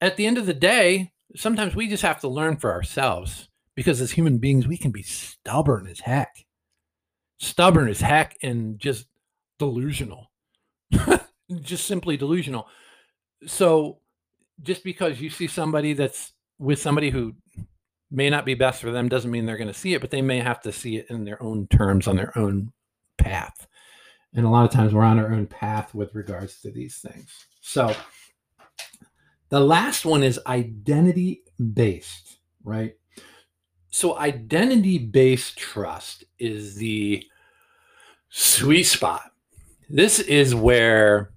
At 0.02 0.18
the 0.18 0.26
end 0.26 0.40
of 0.40 0.48
the 0.48 0.54
day, 0.56 1.12
sometimes 1.36 1.76
we 1.76 1.88
just 1.88 2.04
have 2.04 2.22
to 2.22 2.28
learn 2.28 2.58
for 2.58 2.72
ourselves 2.72 3.50
because 3.76 4.02
as 4.02 4.12
human 4.12 4.38
beings, 4.38 4.68
we 4.68 4.78
can 4.78 4.92
be 4.92 5.04
stubborn 5.04 5.88
as 5.88 6.00
heck, 6.00 6.46
stubborn 7.40 7.88
as 7.88 8.02
heck, 8.02 8.38
and 8.42 8.80
just 8.80 9.08
delusional, 9.58 10.32
just 11.62 11.86
simply 11.86 12.18
delusional. 12.18 12.68
So, 13.46 14.00
just 14.62 14.84
because 14.84 15.22
you 15.22 15.30
see 15.30 15.48
somebody 15.48 15.94
that's 15.94 16.34
with 16.58 16.80
somebody 16.80 17.10
who 17.10 17.36
may 18.12 18.30
not 18.30 18.46
be 18.46 18.54
best 18.54 18.82
for 18.82 18.92
them 18.92 19.08
doesn't 19.08 19.32
mean 19.32 19.46
they're 19.46 19.58
going 19.58 19.68
to 19.68 19.74
see 19.74 19.94
it, 19.94 20.02
but 20.02 20.12
they 20.12 20.22
may 20.22 20.40
have 20.40 20.62
to 20.62 20.72
see 20.72 20.98
it 20.98 21.08
in 21.10 21.24
their 21.24 21.42
own 21.42 21.68
terms 21.68 22.08
on 22.08 22.18
their 22.18 22.38
own 22.38 22.74
path. 23.18 23.68
And 24.34 24.46
a 24.46 24.50
lot 24.50 24.66
of 24.66 24.72
times 24.72 24.94
we're 24.94 25.04
on 25.04 25.20
our 25.20 25.32
own 25.32 25.48
path 25.48 25.96
with 25.96 26.14
regards 26.14 26.60
to 26.62 26.72
these 26.72 26.98
things. 26.98 27.32
So, 27.62 27.96
the 29.50 29.60
last 29.60 30.06
one 30.06 30.24
is 30.24 30.40
identity 30.46 31.44
based, 31.74 32.40
right? 32.64 32.96
So, 33.90 34.18
identity 34.18 35.00
based 35.00 35.58
trust 35.58 36.24
is 36.38 36.76
the 36.76 37.24
sweet 38.30 38.84
spot. 38.84 39.24
this 39.90 40.20
is 40.20 40.54
where 40.54 41.32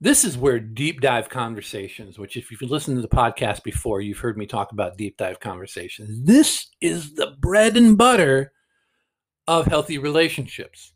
this 0.00 0.22
is 0.22 0.36
where 0.36 0.60
deep 0.60 1.00
dive 1.00 1.30
conversations, 1.30 2.18
which 2.18 2.36
if 2.36 2.50
you've 2.50 2.70
listened 2.70 2.98
to 2.98 3.00
the 3.00 3.08
podcast 3.08 3.62
before, 3.62 4.02
you've 4.02 4.18
heard 4.18 4.36
me 4.36 4.44
talk 4.44 4.72
about 4.72 4.98
deep 4.98 5.16
dive 5.16 5.40
conversations. 5.40 6.22
This 6.24 6.66
is 6.82 7.14
the 7.14 7.34
bread 7.40 7.78
and 7.78 7.96
butter 7.96 8.52
of 9.48 9.64
healthy 9.64 9.96
relationships 9.96 10.92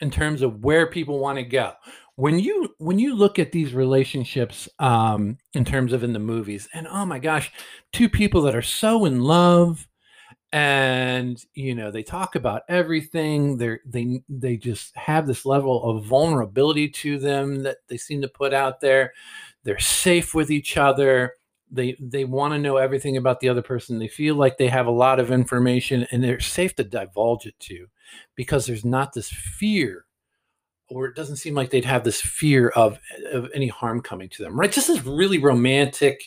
in 0.00 0.10
terms 0.10 0.42
of 0.42 0.64
where 0.64 0.88
people 0.88 1.20
want 1.20 1.38
to 1.38 1.44
go. 1.44 1.72
When 2.18 2.40
you 2.40 2.74
when 2.78 2.98
you 2.98 3.14
look 3.14 3.38
at 3.38 3.52
these 3.52 3.72
relationships 3.74 4.68
um, 4.80 5.38
in 5.54 5.64
terms 5.64 5.92
of 5.92 6.02
in 6.02 6.12
the 6.12 6.18
movies, 6.18 6.68
and 6.74 6.88
oh 6.88 7.06
my 7.06 7.20
gosh, 7.20 7.52
two 7.92 8.08
people 8.08 8.42
that 8.42 8.56
are 8.56 8.60
so 8.60 9.04
in 9.04 9.22
love, 9.22 9.86
and 10.50 11.40
you 11.54 11.76
know 11.76 11.92
they 11.92 12.02
talk 12.02 12.34
about 12.34 12.62
everything 12.68 13.56
they 13.56 13.78
they 13.86 14.20
they 14.28 14.56
just 14.56 14.96
have 14.96 15.28
this 15.28 15.46
level 15.46 15.84
of 15.84 16.06
vulnerability 16.06 16.88
to 16.88 17.20
them 17.20 17.62
that 17.62 17.76
they 17.86 17.96
seem 17.96 18.20
to 18.22 18.28
put 18.28 18.52
out 18.52 18.80
there. 18.80 19.12
They're 19.62 19.78
safe 19.78 20.34
with 20.34 20.50
each 20.50 20.76
other. 20.76 21.34
They 21.70 21.96
they 22.00 22.24
want 22.24 22.52
to 22.52 22.58
know 22.58 22.78
everything 22.78 23.16
about 23.16 23.38
the 23.38 23.48
other 23.48 23.62
person. 23.62 24.00
They 24.00 24.08
feel 24.08 24.34
like 24.34 24.58
they 24.58 24.66
have 24.66 24.88
a 24.88 24.90
lot 24.90 25.20
of 25.20 25.30
information 25.30 26.04
and 26.10 26.24
they're 26.24 26.40
safe 26.40 26.74
to 26.76 26.84
divulge 26.84 27.46
it 27.46 27.60
to 27.60 27.86
because 28.34 28.66
there's 28.66 28.84
not 28.84 29.12
this 29.12 29.28
fear 29.30 30.04
or 30.90 31.06
it 31.06 31.14
doesn't 31.16 31.36
seem 31.36 31.54
like 31.54 31.70
they'd 31.70 31.84
have 31.84 32.04
this 32.04 32.20
fear 32.20 32.68
of 32.70 32.98
of 33.32 33.48
any 33.54 33.68
harm 33.68 34.00
coming 34.00 34.28
to 34.28 34.42
them 34.42 34.58
right 34.58 34.72
just 34.72 34.88
this 34.88 35.04
really 35.04 35.38
romantic 35.38 36.22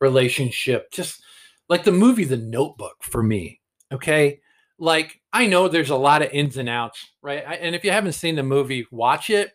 relationship 0.00 0.90
just 0.90 1.22
like 1.68 1.84
the 1.84 1.92
movie 1.92 2.24
the 2.24 2.36
notebook 2.36 2.96
for 3.02 3.22
me 3.22 3.60
Okay. 3.92 4.40
Like, 4.78 5.20
I 5.32 5.46
know 5.46 5.68
there's 5.68 5.90
a 5.90 5.96
lot 5.96 6.22
of 6.22 6.30
ins 6.32 6.56
and 6.56 6.68
outs, 6.68 7.10
right? 7.22 7.44
I, 7.46 7.54
and 7.56 7.74
if 7.74 7.84
you 7.84 7.90
haven't 7.90 8.12
seen 8.12 8.36
the 8.36 8.42
movie, 8.42 8.86
watch 8.90 9.30
it. 9.30 9.52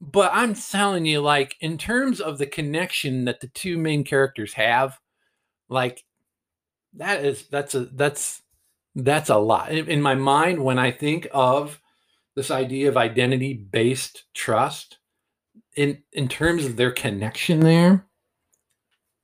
But 0.00 0.30
I'm 0.34 0.54
telling 0.54 1.06
you, 1.06 1.20
like, 1.20 1.56
in 1.60 1.78
terms 1.78 2.20
of 2.20 2.38
the 2.38 2.46
connection 2.46 3.24
that 3.24 3.40
the 3.40 3.48
two 3.48 3.78
main 3.78 4.04
characters 4.04 4.52
have, 4.52 4.98
like, 5.68 6.04
that 6.94 7.24
is, 7.24 7.48
that's 7.48 7.74
a, 7.74 7.86
that's, 7.86 8.42
that's 8.94 9.30
a 9.30 9.36
lot. 9.36 9.72
In, 9.72 9.88
in 9.88 10.02
my 10.02 10.14
mind, 10.14 10.62
when 10.62 10.78
I 10.78 10.90
think 10.90 11.26
of 11.32 11.80
this 12.36 12.50
idea 12.50 12.88
of 12.88 12.96
identity 12.96 13.54
based 13.54 14.24
trust, 14.34 14.98
in, 15.74 16.02
in 16.12 16.28
terms 16.28 16.64
of 16.64 16.76
their 16.76 16.92
connection 16.92 17.60
there, 17.60 18.06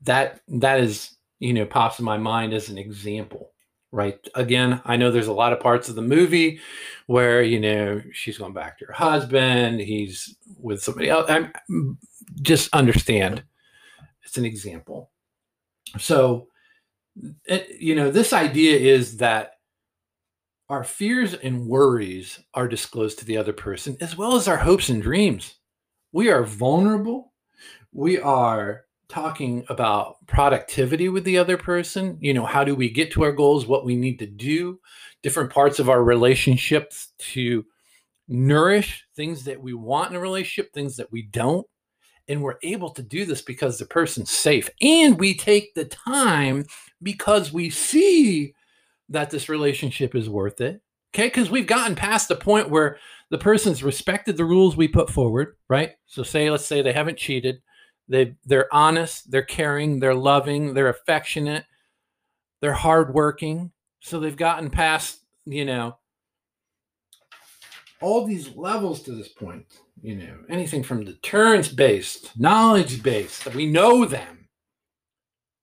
that, 0.02 0.40
that 0.49 0.81
is, 0.81 1.16
you 1.38 1.52
know, 1.52 1.64
pops 1.64 1.99
in 1.99 2.04
my 2.04 2.19
mind 2.19 2.52
as 2.52 2.69
an 2.69 2.78
example 2.78 3.50
right? 3.95 4.26
Again 4.35 4.81
i 4.87 4.97
know 4.97 5.11
there's 5.11 5.26
a 5.26 5.35
lot 5.35 5.52
of 5.52 5.61
parts 5.61 5.90
of 5.90 5.97
the 5.97 6.00
movie 6.00 6.61
where 7.09 7.42
you 7.42 7.61
know 7.61 8.00
she's 8.11 8.38
going 8.38 8.54
back 8.54 8.78
to 8.78 8.87
her 8.87 8.92
husband 8.95 9.81
he's 9.81 10.35
with 10.59 10.83
somebody 10.83 11.11
else 11.11 11.28
i'm 11.28 11.52
just 12.40 12.73
understand 12.73 13.42
it's 14.25 14.38
an 14.38 14.45
example. 14.47 15.11
So 15.99 16.49
it, 17.45 17.69
you 17.78 17.95
know 17.95 18.11
this 18.11 18.33
idea 18.33 18.78
is 18.78 19.19
that 19.19 19.57
our 20.73 20.83
fears 20.83 21.35
and 21.35 21.67
worries 21.67 22.41
are 22.55 22.67
disclosed 22.67 23.19
to 23.19 23.26
the 23.26 23.37
other 23.37 23.52
person 23.52 23.95
as 24.00 24.17
well 24.17 24.37
as 24.37 24.49
our 24.49 24.57
hopes 24.57 24.88
and 24.88 25.02
dreams. 25.02 25.57
We 26.12 26.31
are 26.31 26.45
vulnerable. 26.45 27.35
We 27.93 28.19
are 28.19 28.87
talking 29.07 29.67
about 29.69 30.17
productivity 30.26 31.11
with 31.11 31.25
the 31.25 31.37
other 31.37 31.59
person. 31.59 32.17
You 32.23 32.33
know 32.33 32.47
how 32.47 32.64
do 32.64 32.75
we 32.75 32.88
get 32.88 33.12
to 33.12 33.23
our 33.23 33.33
goals 33.33 33.67
what 33.67 33.85
we 33.85 33.95
need 33.97 34.19
to 34.21 34.26
do 34.26 34.81
different 35.23 35.52
parts 35.52 35.79
of 35.79 35.91
our 35.91 36.02
relationships 36.02 37.09
to 37.19 37.67
nourish 38.26 39.05
things 39.14 39.45
that 39.45 39.62
we 39.62 39.75
want 39.75 40.09
in 40.09 40.17
a 40.17 40.21
relationship 40.21 40.73
things 40.73 40.97
that 40.97 41.12
we 41.12 41.21
don't. 41.21 41.67
And 42.29 42.41
we're 42.41 42.57
able 42.62 42.88
to 42.93 43.02
do 43.02 43.26
this 43.26 43.43
because 43.43 43.79
the 43.79 43.85
person's 43.85 44.31
safe. 44.31 44.71
And 44.81 45.21
we 45.21 45.35
take 45.35 45.75
the 45.75 45.85
time 45.85 46.64
because 47.02 47.52
we 47.52 47.69
see 47.69 48.55
that 49.12 49.31
this 49.31 49.49
relationship 49.49 50.14
is 50.14 50.28
worth 50.28 50.61
it 50.61 50.81
okay 51.14 51.26
because 51.26 51.50
we've 51.50 51.66
gotten 51.66 51.95
past 51.95 52.28
the 52.28 52.37
point 52.37 52.71
where 52.71 52.99
the 53.31 53.38
person's 53.38 53.83
respected 53.83 54.37
the 54.37 54.45
rules 54.45 54.76
we 54.76 54.88
put 54.88 55.11
forward 55.11 55.57
right 55.69 55.92
so 56.07 56.23
say 56.23 56.50
let's 56.50 56.66
say 56.66 56.83
they 56.83 56.92
haven't 56.92 57.19
cheated 57.19 57.62
they 58.09 58.35
they're 58.45 58.73
honest, 58.73 59.31
they're 59.31 59.42
caring, 59.42 60.00
they're 60.00 60.14
loving, 60.14 60.75
they're 60.75 60.88
affectionate, 60.88 61.64
they're 62.61 62.75
hardworking. 62.75 63.73
So 64.00 64.21
they've 64.21 64.37
gotten 64.37 64.71
past, 64.71 65.21
you 65.47 65.64
know, 65.64 65.97
all 68.00 68.26
these 68.26 68.54
levels 68.57 69.02
to 69.02 69.12
this 69.12 69.28
point. 69.28 69.66
You 70.02 70.16
know, 70.16 70.37
anything 70.49 70.83
from 70.83 71.04
deterrence 71.04 71.69
based, 71.69 72.38
knowledge 72.38 73.02
based, 73.02 73.54
we 73.54 73.66
know 73.66 74.04
them. 74.04 74.49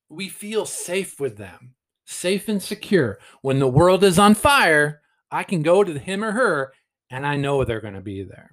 We 0.09 0.29
feel 0.29 0.65
safe 0.65 1.19
with 1.19 1.37
them, 1.37 1.75
safe 2.09 2.49
and 2.49 2.61
secure. 2.61 3.19
When 3.41 3.59
the 3.59 3.67
world 3.67 4.03
is 4.03 4.17
on 4.17 4.35
fire, 4.35 5.01
I 5.31 5.43
can 5.43 5.61
go 5.61 5.83
to 5.83 5.99
him 5.99 6.23
or 6.23 6.31
her 6.31 6.73
and 7.09 7.25
I 7.25 7.35
know 7.35 7.63
they're 7.63 7.81
going 7.81 7.93
to 7.93 8.01
be 8.01 8.23
there. 8.23 8.51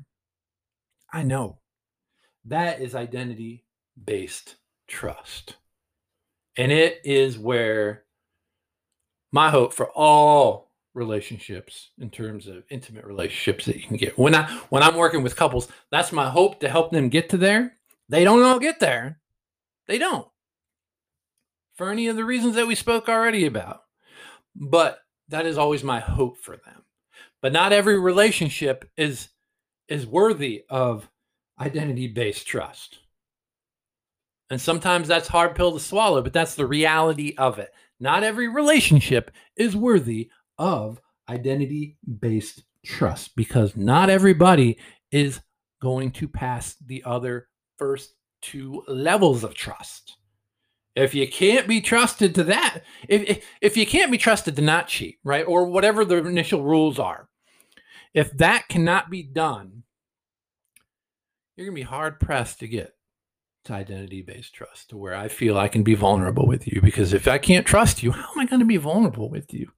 I 1.12 1.22
know. 1.22 1.58
That 2.44 2.80
is 2.80 2.94
identity 2.94 3.64
based 4.02 4.56
trust. 4.86 5.56
And 6.56 6.70
it 6.70 7.00
is 7.04 7.38
where 7.38 8.04
my 9.32 9.50
hope 9.50 9.72
for 9.72 9.90
all 9.90 10.70
relationships 10.94 11.90
in 11.98 12.08
terms 12.08 12.46
of 12.46 12.64
intimate 12.70 13.04
relationships 13.04 13.66
that 13.66 13.76
you 13.76 13.82
can 13.86 13.96
get. 13.96 14.18
When 14.18 14.34
I 14.34 14.44
when 14.68 14.82
I'm 14.82 14.96
working 14.96 15.22
with 15.22 15.36
couples, 15.36 15.68
that's 15.90 16.12
my 16.12 16.28
hope 16.28 16.60
to 16.60 16.68
help 16.68 16.92
them 16.92 17.08
get 17.08 17.30
to 17.30 17.36
there. 17.36 17.76
They 18.08 18.25
don't 18.25 18.42
all 18.42 18.58
get 18.58 18.80
there. 18.80 19.18
They 19.86 19.98
don't. 19.98 20.28
For 21.76 21.90
any 21.90 22.09
of 22.09 22.16
the 22.16 22.25
reasons 22.25 22.56
that 22.56 22.66
we 22.66 22.75
spoke 22.75 23.09
already 23.09 23.47
about. 23.47 23.83
But 24.54 24.99
that 25.28 25.47
is 25.47 25.59
always 25.59 25.85
my 25.85 26.00
hope 26.00 26.38
for 26.38 26.56
them. 26.56 26.85
But 27.42 27.52
not 27.52 27.73
every 27.73 27.99
relationship 27.99 28.88
is 28.97 29.28
is 29.88 30.06
worthy 30.06 30.64
of 30.68 31.09
identity 31.61 32.09
based 32.09 32.47
trust. 32.47 32.99
And 34.50 34.61
sometimes 34.61 35.09
that's 35.09 35.28
hard 35.28 35.54
pill 35.54 35.73
to 35.73 35.80
swallow, 35.80 36.23
but 36.23 36.33
that's 36.33 36.54
the 36.54 36.66
reality 36.66 37.35
of 37.37 37.59
it. 37.59 37.71
Not 37.99 38.23
every 38.23 38.49
relationship 38.49 39.30
is 39.56 39.76
worthy 39.76 40.30
of 40.59 41.00
identity 41.28 41.97
based 42.21 42.62
trust 42.85 43.35
because 43.37 43.76
not 43.76 44.11
everybody 44.11 44.78
is 45.11 45.40
going 45.83 46.12
to 46.12 46.28
pass 46.28 46.76
the 46.87 47.02
other 47.04 47.49
first 47.78 48.14
two 48.42 48.83
levels 48.87 49.45
of 49.45 49.54
trust. 49.54 50.16
If 50.96 51.14
you 51.14 51.28
can't 51.28 51.68
be 51.68 51.82
trusted 51.82 52.34
to 52.36 52.44
that, 52.44 52.80
if, 53.06 53.22
if, 53.22 53.44
if 53.60 53.76
you 53.76 53.86
can't 53.86 54.10
be 54.10 54.16
trusted 54.16 54.56
to 54.56 54.62
not 54.62 54.88
cheat, 54.88 55.18
right, 55.22 55.44
or 55.46 55.66
whatever 55.66 56.06
the 56.06 56.16
initial 56.16 56.64
rules 56.64 56.98
are, 56.98 57.28
if 58.14 58.32
that 58.38 58.68
cannot 58.68 59.10
be 59.10 59.22
done, 59.22 59.82
you're 61.54 61.66
going 61.66 61.76
to 61.76 61.80
be 61.80 61.86
hard 61.86 62.18
pressed 62.18 62.60
to 62.60 62.68
get 62.68 62.94
to 63.66 63.74
identity 63.74 64.22
based 64.22 64.54
trust 64.54 64.88
to 64.90 64.96
where 64.96 65.14
I 65.14 65.28
feel 65.28 65.58
I 65.58 65.68
can 65.68 65.82
be 65.82 65.94
vulnerable 65.94 66.46
with 66.46 66.66
you. 66.66 66.80
Because 66.80 67.12
if 67.12 67.28
I 67.28 67.36
can't 67.36 67.66
trust 67.66 68.02
you, 68.02 68.10
how 68.12 68.32
am 68.32 68.40
I 68.40 68.46
going 68.46 68.60
to 68.60 68.66
be 68.66 68.78
vulnerable 68.78 69.28
with 69.28 69.52
you? 69.52 69.70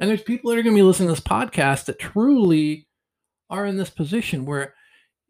And 0.00 0.10
there's 0.10 0.22
people 0.22 0.50
that 0.50 0.58
are 0.58 0.62
going 0.62 0.74
to 0.74 0.78
be 0.78 0.82
listening 0.82 1.08
to 1.08 1.14
this 1.14 1.20
podcast 1.20 1.84
that 1.84 2.00
truly 2.00 2.88
are 3.48 3.66
in 3.66 3.76
this 3.76 3.90
position 3.90 4.46
where 4.46 4.74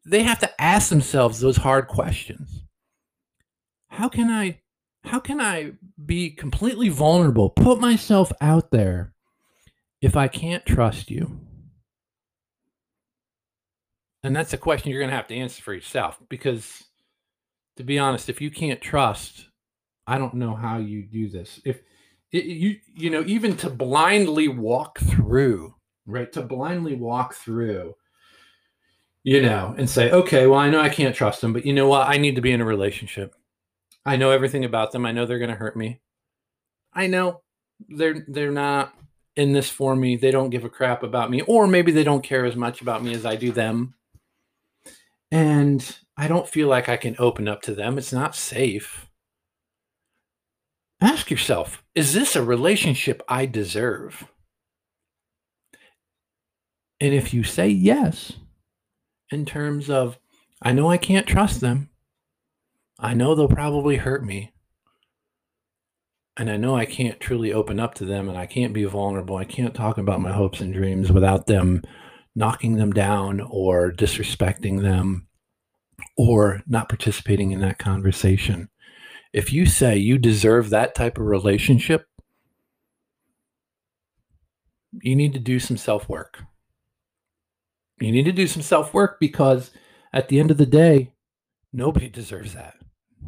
they 0.07 0.23
have 0.23 0.39
to 0.39 0.61
ask 0.61 0.89
themselves 0.89 1.41
those 1.41 1.59
hard 1.59 1.89
questions. 1.89 2.63
How 3.89 4.09
can 4.09 4.31
I 4.31 4.61
how 5.05 5.21
can 5.21 5.41
I 5.41 5.73
be 6.05 6.31
completely 6.31 6.89
vulnerable, 6.89 7.51
put 7.51 7.81
myself 7.81 8.33
out 8.41 8.71
there 8.71 9.13
if 10.01 10.17
I 10.17 10.29
can't 10.29 10.65
trust 10.65 11.11
you? 11.11 11.41
And 14.23 14.35
that's 14.35 14.55
a 14.55 14.59
question 14.59 14.91
you're 14.91 15.01
going 15.01 15.11
to 15.11 15.17
have 15.17 15.29
to 15.29 15.37
answer 15.37 15.63
for 15.63 15.75
yourself 15.75 16.19
because 16.31 16.85
to 17.77 17.85
be 17.85 17.99
honest, 17.99 18.29
if 18.29 18.41
you 18.41 18.51
can't 18.51 18.81
trust, 18.81 19.49
I 20.07 20.19
don't 20.19 20.35
know 20.35 20.55
how 20.55 20.79
you 20.79 21.03
do 21.03 21.29
this. 21.29 21.61
If 21.65 21.81
it, 22.33 22.45
you 22.45 22.77
you 22.95 23.11
know 23.11 23.23
even 23.27 23.57
to 23.59 23.71
blindly 23.71 24.49
walk 24.49 24.99
through, 24.99 25.75
right? 26.07 26.33
To 26.33 26.43
blindly 26.43 26.95
walk 26.95 27.35
through, 27.35 27.95
you 29.25 29.43
know, 29.43 29.75
and 29.77 29.89
say, 29.89 30.11
okay, 30.11 30.47
well, 30.47 30.59
I 30.59 30.71
know 30.71 30.81
I 30.81 30.89
can't 30.89 31.15
trust 31.15 31.41
them, 31.41 31.53
but 31.53 31.67
you 31.67 31.73
know 31.73 31.89
what? 31.89 32.09
I 32.09 32.17
need 32.17 32.37
to 32.37 32.43
be 32.43 32.53
in 32.53 32.61
a 32.61 32.65
relationship. 32.65 33.35
I 34.07 34.17
know 34.17 34.31
everything 34.31 34.65
about 34.65 34.93
them. 34.93 35.07
I 35.07 35.13
know 35.13 35.27
they're 35.27 35.39
going 35.39 35.51
to 35.51 35.57
hurt 35.57 35.77
me. 35.77 36.01
I 36.93 37.07
know 37.07 37.43
they're 37.89 38.25
they're 38.29 38.53
not 38.53 38.95
in 39.37 39.53
this 39.53 39.69
for 39.69 39.97
me. 39.97 40.17
They 40.17 40.31
don't 40.31 40.51
give 40.51 40.65
a 40.65 40.69
crap 40.69 41.03
about 41.03 41.31
me, 41.31 41.41
or 41.43 41.67
maybe 41.67 41.93
they 41.93 42.05
don't 42.05 42.23
care 42.23 42.45
as 42.45 42.57
much 42.57 42.81
about 42.81 43.03
me 43.03 43.15
as 43.15 43.27
I 43.27 43.37
do 43.37 43.51
them. 43.51 43.95
And 45.31 45.97
I 46.17 46.29
don't 46.29 46.49
feel 46.49 46.69
like 46.69 46.89
I 46.89 46.97
can 46.97 47.17
open 47.19 47.49
up 47.49 47.63
to 47.63 47.75
them. 47.75 47.99
It's 47.99 48.13
not 48.13 48.37
safe. 48.37 49.09
Ask 51.01 51.31
yourself 51.31 51.83
is 51.95 52.13
this 52.13 52.37
a 52.37 52.43
relationship 52.43 53.23
I 53.29 53.47
deserve? 53.47 54.29
And 57.01 57.13
if 57.13 57.35
you 57.35 57.43
say 57.43 57.69
yes, 57.69 58.33
in 59.31 59.45
terms 59.45 59.91
of, 59.91 60.19
I 60.63 60.73
know 60.73 60.89
I 60.89 60.97
can't 60.97 61.27
trust 61.27 61.61
them, 61.61 61.91
I 62.99 63.15
know 63.15 63.35
they'll 63.35 63.49
probably 63.49 63.97
hurt 63.97 64.25
me, 64.25 64.55
and 66.37 66.51
I 66.51 66.57
know 66.57 66.77
I 66.77 66.85
can't 66.85 67.21
truly 67.21 67.53
open 67.53 67.79
up 67.79 67.95
to 67.95 68.05
them 68.05 68.29
and 68.29 68.37
I 68.37 68.47
can't 68.47 68.73
be 68.73 68.85
vulnerable. 68.85 69.37
I 69.37 69.45
can't 69.45 69.75
talk 69.75 69.99
about 69.99 70.21
my 70.21 70.33
hopes 70.33 70.61
and 70.61 70.73
dreams 70.73 71.13
without 71.13 71.47
them 71.47 71.83
knocking 72.35 72.77
them 72.77 72.93
down 72.93 73.41
or 73.41 73.93
disrespecting 73.93 74.83
them 74.83 75.29
or 76.17 76.63
not 76.67 76.89
participating 76.89 77.53
in 77.53 77.61
that 77.61 77.79
conversation. 77.79 78.69
If 79.33 79.53
you 79.53 79.67
say 79.67 79.97
you 79.97 80.19
deserve 80.19 80.71
that 80.71 80.95
type 80.95 81.19
of 81.19 81.27
relationship, 81.27 82.07
you 85.03 85.15
need 85.15 85.33
to 85.35 85.41
do 85.41 85.61
some 85.61 85.77
self 85.77 86.09
work. 86.09 86.43
You 88.01 88.11
need 88.11 88.25
to 88.25 88.33
do 88.33 88.49
some 88.49 88.63
self 88.63 88.93
work 88.93 89.19
because 89.21 89.71
at 90.13 90.29
the 90.29 90.41
end 90.41 90.51
of 90.51 90.57
the 90.57 90.67
day, 90.67 91.13
nobody 91.73 92.09
deserves 92.09 92.55
that. 92.55 92.75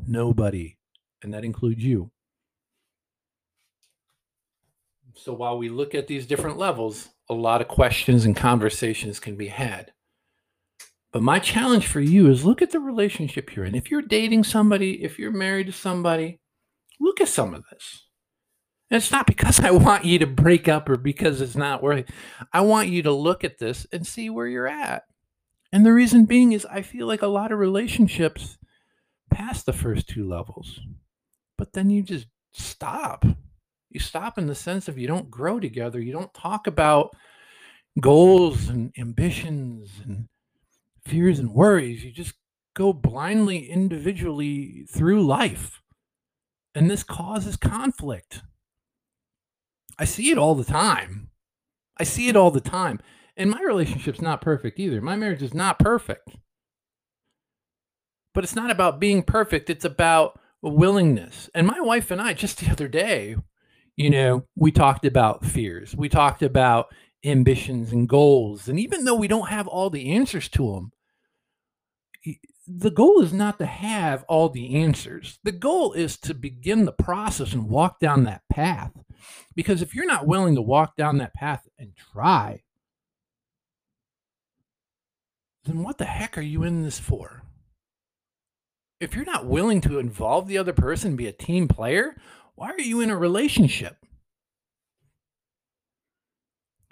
Nobody. 0.07 0.79
And 1.23 1.33
that 1.35 1.45
includes 1.45 1.83
you. 1.83 2.11
So 5.15 5.33
while 5.33 5.57
we 5.57 5.69
look 5.69 5.95
at 5.95 6.07
these 6.07 6.26
different 6.26 6.59
levels, 6.59 7.09
a 7.29 7.35
lot 7.35 7.61
of 7.61 7.69
questions 7.69 8.25
and 8.25 8.37
conversations 8.37 9.19
can 9.19 9.37
be 9.37 9.49
had. 9.49 9.93
But 11.12 11.23
my 11.23 11.38
challenge 11.38 11.87
for 11.87 12.00
you 12.00 12.29
is 12.31 12.45
look 12.45 12.61
at 12.61 12.73
the 12.73 12.81
relationship 12.81 13.57
you're 13.57 13.65
in. 13.65 13.75
If 13.75 13.91
you're 13.91 14.03
dating 14.03 14.45
somebody, 14.45 15.03
if 15.03 15.19
you're 15.19 15.33
married 15.33 15.67
to 15.69 15.73
somebody, 15.73 16.41
look 17.00 17.21
at 17.21 17.29
some 17.29 17.55
of 17.55 17.65
this. 17.73 18.07
And 18.91 18.99
it's 18.99 19.11
not 19.11 19.26
because 19.26 19.59
I 19.61 19.71
want 19.71 20.05
you 20.05 20.19
to 20.19 20.26
break 20.26 20.69
up 20.69 20.88
or 20.88 20.97
because 20.97 21.41
it's 21.41 21.57
not 21.57 21.83
worth 21.83 22.05
I 22.53 22.61
want 22.61 22.88
you 22.88 23.03
to 23.03 23.12
look 23.12 23.45
at 23.45 23.59
this 23.59 23.87
and 23.91 24.07
see 24.07 24.31
where 24.31 24.47
you're 24.47 24.69
at. 24.69 25.05
And 25.73 25.85
the 25.85 25.93
reason 25.93 26.26
being 26.26 26.53
is 26.53 26.67
I 26.67 26.83
feel 26.83 27.07
like 27.07 27.23
a 27.23 27.26
lot 27.26 27.50
of 27.50 27.59
relationships 27.59 28.59
pass 29.30 29.62
the 29.62 29.73
first 29.73 30.09
two 30.09 30.28
levels, 30.28 30.80
but 31.59 31.73
then 31.73 31.90
you 31.90 32.02
just 32.02 32.26
stop 32.52 33.25
you 33.97 34.00
stop 34.00 34.37
in 34.37 34.47
the 34.47 34.54
sense 34.54 34.88
of 34.88 34.99
you 34.99 35.06
don't 35.06 35.30
grow 35.30 35.59
together. 35.59 35.99
You 35.99 36.12
don't 36.12 36.35
talk 36.35 36.66
about 36.66 37.16
goals 37.99 38.68
and 38.68 38.92
ambitions 38.99 39.88
and 40.04 40.28
fears 41.06 41.38
and 41.38 41.50
worries. 41.50 42.04
You 42.04 42.12
just 42.12 42.35
go 42.75 42.92
blindly, 42.92 43.71
individually 43.71 44.87
through 44.90 45.26
life. 45.26 45.80
And 46.75 46.90
this 46.90 47.02
causes 47.02 47.56
conflict. 47.56 48.42
I 49.99 50.04
see 50.04 50.30
it 50.30 50.37
all 50.37 50.54
the 50.54 50.64
time. 50.64 51.30
I 51.97 52.04
see 52.04 52.28
it 52.28 52.37
all 52.37 52.50
the 52.50 52.61
time. 52.61 53.00
And 53.35 53.50
my 53.50 53.62
relationship's 53.62 54.21
not 54.21 54.42
perfect 54.42 54.78
either. 54.78 55.00
My 55.00 55.16
marriage 55.16 55.42
is 55.42 55.54
not 55.54 55.78
perfect. 55.78 56.37
But 58.37 58.45
it's 58.45 58.55
not 58.55 58.71
about 58.71 59.00
being 59.00 59.23
perfect, 59.23 59.71
it's 59.71 59.87
about 59.87 60.38
willingness. 60.61 61.49
And 61.55 61.66
my 61.66 61.81
wife 61.81 62.11
and 62.11 62.21
I, 62.21 62.35
just 62.35 62.59
the 62.59 62.71
other 62.71 62.87
day, 62.87 63.37
you 63.97 64.11
know, 64.11 64.45
we 64.55 64.71
talked 64.71 65.07
about 65.07 65.43
fears, 65.43 65.97
we 65.97 66.11
talked 66.11 66.43
about 66.43 66.95
ambitions 67.25 67.93
and 67.93 68.07
goals. 68.07 68.69
And 68.69 68.78
even 68.78 69.07
though 69.07 69.14
we 69.14 69.26
don't 69.26 69.49
have 69.49 69.66
all 69.66 69.88
the 69.88 70.11
answers 70.11 70.50
to 70.50 70.71
them, 70.75 72.37
the 72.66 72.90
goal 72.90 73.23
is 73.23 73.33
not 73.33 73.59
to 73.59 73.64
have 73.64 74.23
all 74.25 74.50
the 74.50 74.75
answers. 74.83 75.38
The 75.43 75.52
goal 75.52 75.95
is 75.95 76.19
to 76.19 76.35
begin 76.35 76.85
the 76.85 76.93
process 76.93 77.55
and 77.55 77.71
walk 77.71 78.00
down 78.00 78.25
that 78.25 78.43
path. 78.50 78.93
Because 79.55 79.81
if 79.81 79.95
you're 79.95 80.05
not 80.05 80.26
willing 80.26 80.57
to 80.57 80.62
walk 80.62 80.95
down 80.95 81.16
that 81.19 81.33
path 81.33 81.66
and 81.78 81.97
try, 81.97 82.64
then 85.65 85.82
what 85.82 85.97
the 85.97 86.04
heck 86.04 86.37
are 86.37 86.43
you 86.43 86.65
in 86.65 86.82
this 86.82 86.99
for? 86.99 87.46
If 88.99 89.15
you're 89.15 89.25
not 89.25 89.47
willing 89.47 89.80
to 89.82 89.99
involve 89.99 90.49
the 90.49 90.59
other 90.59 90.73
person, 90.73 91.17
be 91.17 91.26
a 91.26 91.32
team 91.32 91.69
player, 91.69 92.17
why 92.54 92.71
are 92.71 92.80
you 92.80 93.00
in 93.00 93.11
a 93.11 93.17
relationship? 93.17 93.97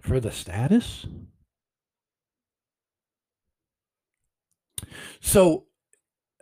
For 0.02 0.20
the 0.20 0.30
status? 0.30 1.06
So, 5.20 5.64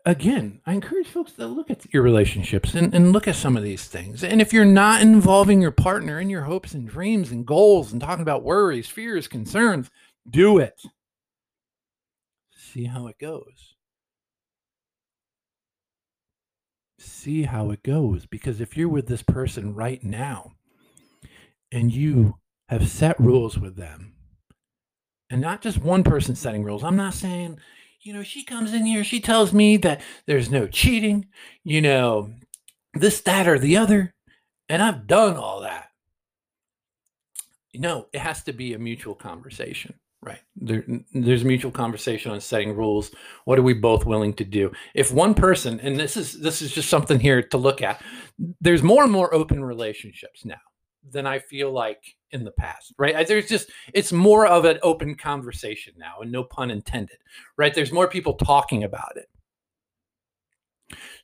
again, 0.05 0.61
I 0.67 0.73
encourage 0.73 1.07
folks 1.07 1.33
to 1.35 1.47
look 1.47 1.71
at 1.71 1.93
your 1.95 2.03
relationships 2.03 2.75
and, 2.75 2.93
and 2.93 3.13
look 3.13 3.29
at 3.29 3.37
some 3.37 3.57
of 3.57 3.63
these 3.63 3.87
things. 3.87 4.25
And 4.25 4.41
if 4.41 4.53
you're 4.53 4.65
not 4.65 5.03
involving 5.03 5.63
your 5.63 5.71
partner 5.71 6.19
in 6.19 6.29
your 6.29 6.43
hopes 6.43 6.75
and 6.75 6.89
dreams 6.89 7.31
and 7.31 7.47
goals 7.47 7.93
and 7.93 8.01
talking 8.01 8.23
about 8.23 8.43
worries, 8.43 8.89
fears, 8.89 9.29
concerns, 9.29 9.93
do 10.29 10.59
it. 10.59 10.83
See 12.57 12.87
how 12.87 13.07
it 13.07 13.19
goes. 13.21 13.72
See 17.05 17.43
how 17.43 17.71
it 17.71 17.83
goes. 17.83 18.27
Because 18.27 18.61
if 18.61 18.77
you're 18.77 18.89
with 18.89 19.07
this 19.07 19.23
person 19.23 19.75
right 19.75 20.03
now 20.03 20.53
and 21.71 21.93
you 21.93 22.37
have 22.69 22.89
set 22.89 23.19
rules 23.21 23.59
with 23.59 23.77
them, 23.77 24.15
and 25.31 25.41
not 25.41 25.63
just 25.63 25.79
one 25.79 26.05
person 26.05 26.37
setting 26.37 26.63
rules, 26.63 26.85
I'm 26.85 26.97
not 26.97 27.15
saying, 27.15 27.59
you 28.03 28.13
know, 28.13 28.23
she 28.23 28.45
comes 28.45 28.75
in 28.75 28.85
here, 28.85 29.05
she 29.05 29.21
tells 29.21 29.53
me 29.53 29.77
that 29.79 30.03
there's 30.27 30.51
no 30.51 30.67
cheating, 30.67 31.27
you 31.65 31.81
know, 31.81 32.35
this, 32.95 33.21
that, 33.23 33.49
or 33.49 33.59
the 33.59 33.77
other. 33.77 34.15
And 34.69 34.83
I've 34.83 35.07
done 35.07 35.37
all 35.37 35.61
that. 35.63 35.89
Know, 37.75 38.09
it 38.13 38.21
has 38.21 38.45
to 38.45 38.53
be 38.53 38.75
a 38.75 38.79
mutual 38.79 39.15
conversation. 39.15 39.95
Right. 40.25 40.39
There, 40.55 40.85
there's 41.13 41.45
mutual 41.45 41.73
conversation 41.73 42.31
on 42.31 42.41
setting 42.41 42.77
rules. 42.77 43.11
What 43.45 43.59
are 43.59 43.63
we 43.63 43.75
both 43.75 44.07
willing 44.07 44.35
to 44.35 44.45
do? 44.45 44.71
If 44.95 45.13
one 45.13 45.35
person, 45.35 45.81
and 45.81 45.99
this 45.99 46.17
is 46.17 46.41
this 46.41 46.63
is 46.63 46.71
just 46.71 46.89
something 46.89 47.19
here 47.19 47.43
to 47.43 47.57
look 47.57 47.83
at, 47.83 48.01
there's 48.61 48.85
more 48.85 49.03
and 49.03 49.11
more 49.11 49.35
open 49.35 49.65
relationships 49.65 50.45
now 50.45 50.61
than 51.11 51.27
I 51.27 51.41
feel 51.41 51.73
like 51.73 52.17
in 52.31 52.45
the 52.45 52.53
past. 52.53 52.95
Right. 52.99 53.27
There's 53.27 53.49
just 53.49 53.71
it's 53.93 54.13
more 54.13 54.47
of 54.47 54.65
an 54.65 54.79
open 54.85 55.17
conversation 55.17 55.95
now, 55.99 56.21
and 56.21 56.31
no 56.31 56.45
pun 56.45 56.71
intended. 56.71 57.19
Right. 57.59 57.75
There's 57.75 57.93
more 57.93 58.07
people 58.07 58.35
talking 58.35 58.85
about 58.85 59.17
it. 59.17 59.29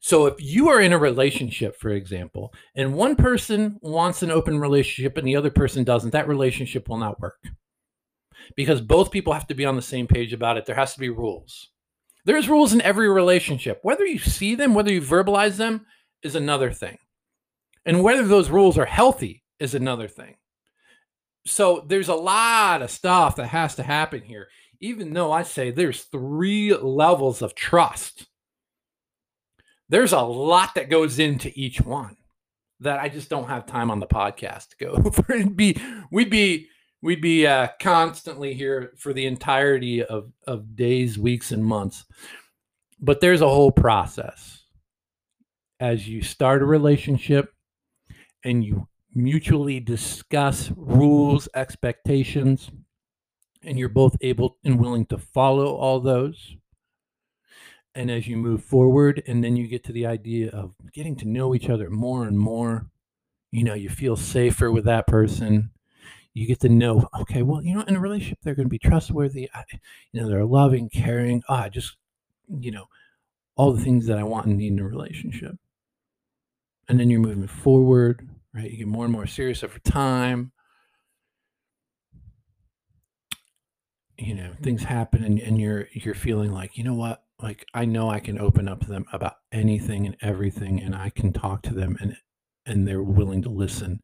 So 0.00 0.26
if 0.26 0.34
you 0.38 0.70
are 0.70 0.80
in 0.80 0.92
a 0.92 0.98
relationship, 0.98 1.76
for 1.76 1.90
example, 1.90 2.52
and 2.74 2.94
one 2.94 3.14
person 3.14 3.78
wants 3.80 4.24
an 4.24 4.32
open 4.32 4.58
relationship 4.58 5.16
and 5.18 5.26
the 5.26 5.36
other 5.36 5.50
person 5.50 5.84
doesn't, 5.84 6.10
that 6.10 6.26
relationship 6.26 6.88
will 6.88 6.96
not 6.96 7.20
work 7.20 7.38
because 8.56 8.80
both 8.80 9.10
people 9.10 9.32
have 9.32 9.46
to 9.48 9.54
be 9.54 9.64
on 9.64 9.76
the 9.76 9.82
same 9.82 10.06
page 10.06 10.32
about 10.32 10.56
it. 10.56 10.66
There 10.66 10.76
has 10.76 10.94
to 10.94 11.00
be 11.00 11.10
rules. 11.10 11.68
There's 12.24 12.48
rules 12.48 12.72
in 12.72 12.82
every 12.82 13.08
relationship. 13.08 13.80
Whether 13.82 14.04
you 14.04 14.18
see 14.18 14.54
them, 14.54 14.74
whether 14.74 14.92
you 14.92 15.00
verbalize 15.00 15.56
them, 15.56 15.86
is 16.22 16.34
another 16.34 16.72
thing. 16.72 16.98
And 17.86 18.02
whether 18.02 18.26
those 18.26 18.50
rules 18.50 18.76
are 18.76 18.84
healthy 18.86 19.42
is 19.58 19.74
another 19.74 20.08
thing. 20.08 20.36
So 21.46 21.84
there's 21.86 22.08
a 22.08 22.14
lot 22.14 22.82
of 22.82 22.90
stuff 22.90 23.36
that 23.36 23.46
has 23.46 23.76
to 23.76 23.82
happen 23.82 24.20
here, 24.20 24.48
even 24.80 25.14
though 25.14 25.32
I 25.32 25.42
say 25.42 25.70
there's 25.70 26.02
three 26.04 26.74
levels 26.74 27.40
of 27.40 27.54
trust. 27.54 28.26
There's 29.88 30.12
a 30.12 30.20
lot 30.20 30.74
that 30.74 30.90
goes 30.90 31.18
into 31.18 31.50
each 31.54 31.80
one 31.80 32.16
that 32.80 33.00
I 33.00 33.08
just 33.08 33.30
don't 33.30 33.48
have 33.48 33.66
time 33.66 33.90
on 33.90 34.00
the 34.00 34.06
podcast 34.06 34.68
to 34.70 34.84
go 34.84 34.90
over. 35.04 35.32
It'd 35.32 35.56
be, 35.56 35.80
we'd 36.10 36.30
be 36.30 36.68
we'd 37.02 37.20
be 37.20 37.46
uh, 37.46 37.68
constantly 37.80 38.54
here 38.54 38.92
for 38.96 39.12
the 39.12 39.26
entirety 39.26 40.02
of, 40.02 40.32
of 40.46 40.76
days, 40.76 41.18
weeks, 41.18 41.52
and 41.52 41.64
months. 41.64 42.04
But 43.00 43.20
there's 43.20 43.40
a 43.40 43.48
whole 43.48 43.72
process. 43.72 44.64
As 45.80 46.08
you 46.08 46.22
start 46.22 46.62
a 46.62 46.66
relationship 46.66 47.52
and 48.44 48.64
you 48.64 48.88
mutually 49.14 49.78
discuss 49.78 50.72
rules, 50.76 51.48
expectations, 51.54 52.70
and 53.62 53.78
you're 53.78 53.88
both 53.88 54.16
able 54.20 54.56
and 54.64 54.80
willing 54.80 55.06
to 55.06 55.18
follow 55.18 55.76
all 55.76 56.00
those. 56.00 56.56
And 57.94 58.10
as 58.10 58.28
you 58.28 58.36
move 58.36 58.62
forward, 58.62 59.22
and 59.26 59.42
then 59.42 59.56
you 59.56 59.66
get 59.66 59.84
to 59.84 59.92
the 59.92 60.06
idea 60.06 60.50
of 60.50 60.74
getting 60.92 61.16
to 61.16 61.28
know 61.28 61.54
each 61.54 61.68
other 61.68 61.90
more 61.90 62.26
and 62.26 62.38
more, 62.38 62.86
you 63.50 63.64
know, 63.64 63.74
you 63.74 63.88
feel 63.88 64.16
safer 64.16 64.70
with 64.70 64.84
that 64.84 65.06
person 65.06 65.70
you 66.38 66.46
get 66.46 66.60
to 66.60 66.68
know, 66.68 67.08
okay, 67.20 67.42
well, 67.42 67.62
you 67.62 67.74
know, 67.74 67.82
in 67.82 67.96
a 67.96 68.00
relationship, 68.00 68.38
they're 68.42 68.54
going 68.54 68.66
to 68.66 68.70
be 68.70 68.78
trustworthy. 68.78 69.50
I, 69.52 69.64
you 70.12 70.20
know, 70.20 70.28
they're 70.28 70.44
loving, 70.44 70.88
caring. 70.88 71.42
Ah, 71.48 71.64
oh, 71.66 71.68
just, 71.68 71.96
you 72.48 72.70
know, 72.70 72.84
all 73.56 73.72
the 73.72 73.82
things 73.82 74.06
that 74.06 74.18
I 74.18 74.22
want 74.22 74.46
and 74.46 74.56
need 74.56 74.72
in 74.72 74.78
a 74.78 74.86
relationship. 74.86 75.56
And 76.88 77.00
then 77.00 77.10
you're 77.10 77.18
moving 77.18 77.48
forward, 77.48 78.28
right? 78.54 78.70
You 78.70 78.78
get 78.78 78.86
more 78.86 79.04
and 79.04 79.12
more 79.12 79.26
serious 79.26 79.64
over 79.64 79.80
time. 79.80 80.52
You 84.16 84.36
know, 84.36 84.52
things 84.62 84.84
happen 84.84 85.24
and, 85.24 85.40
and 85.40 85.60
you're 85.60 85.88
you're 85.92 86.14
feeling 86.14 86.52
like, 86.52 86.78
you 86.78 86.84
know 86.84 86.94
what? 86.94 87.24
Like 87.42 87.66
I 87.74 87.84
know 87.84 88.10
I 88.10 88.20
can 88.20 88.38
open 88.38 88.68
up 88.68 88.80
to 88.80 88.88
them 88.88 89.06
about 89.12 89.34
anything 89.52 90.06
and 90.06 90.16
everything 90.20 90.80
and 90.80 90.94
I 90.94 91.10
can 91.10 91.32
talk 91.32 91.62
to 91.62 91.74
them 91.74 91.96
and 92.00 92.16
and 92.64 92.86
they're 92.86 93.02
willing 93.02 93.42
to 93.42 93.48
listen 93.48 94.02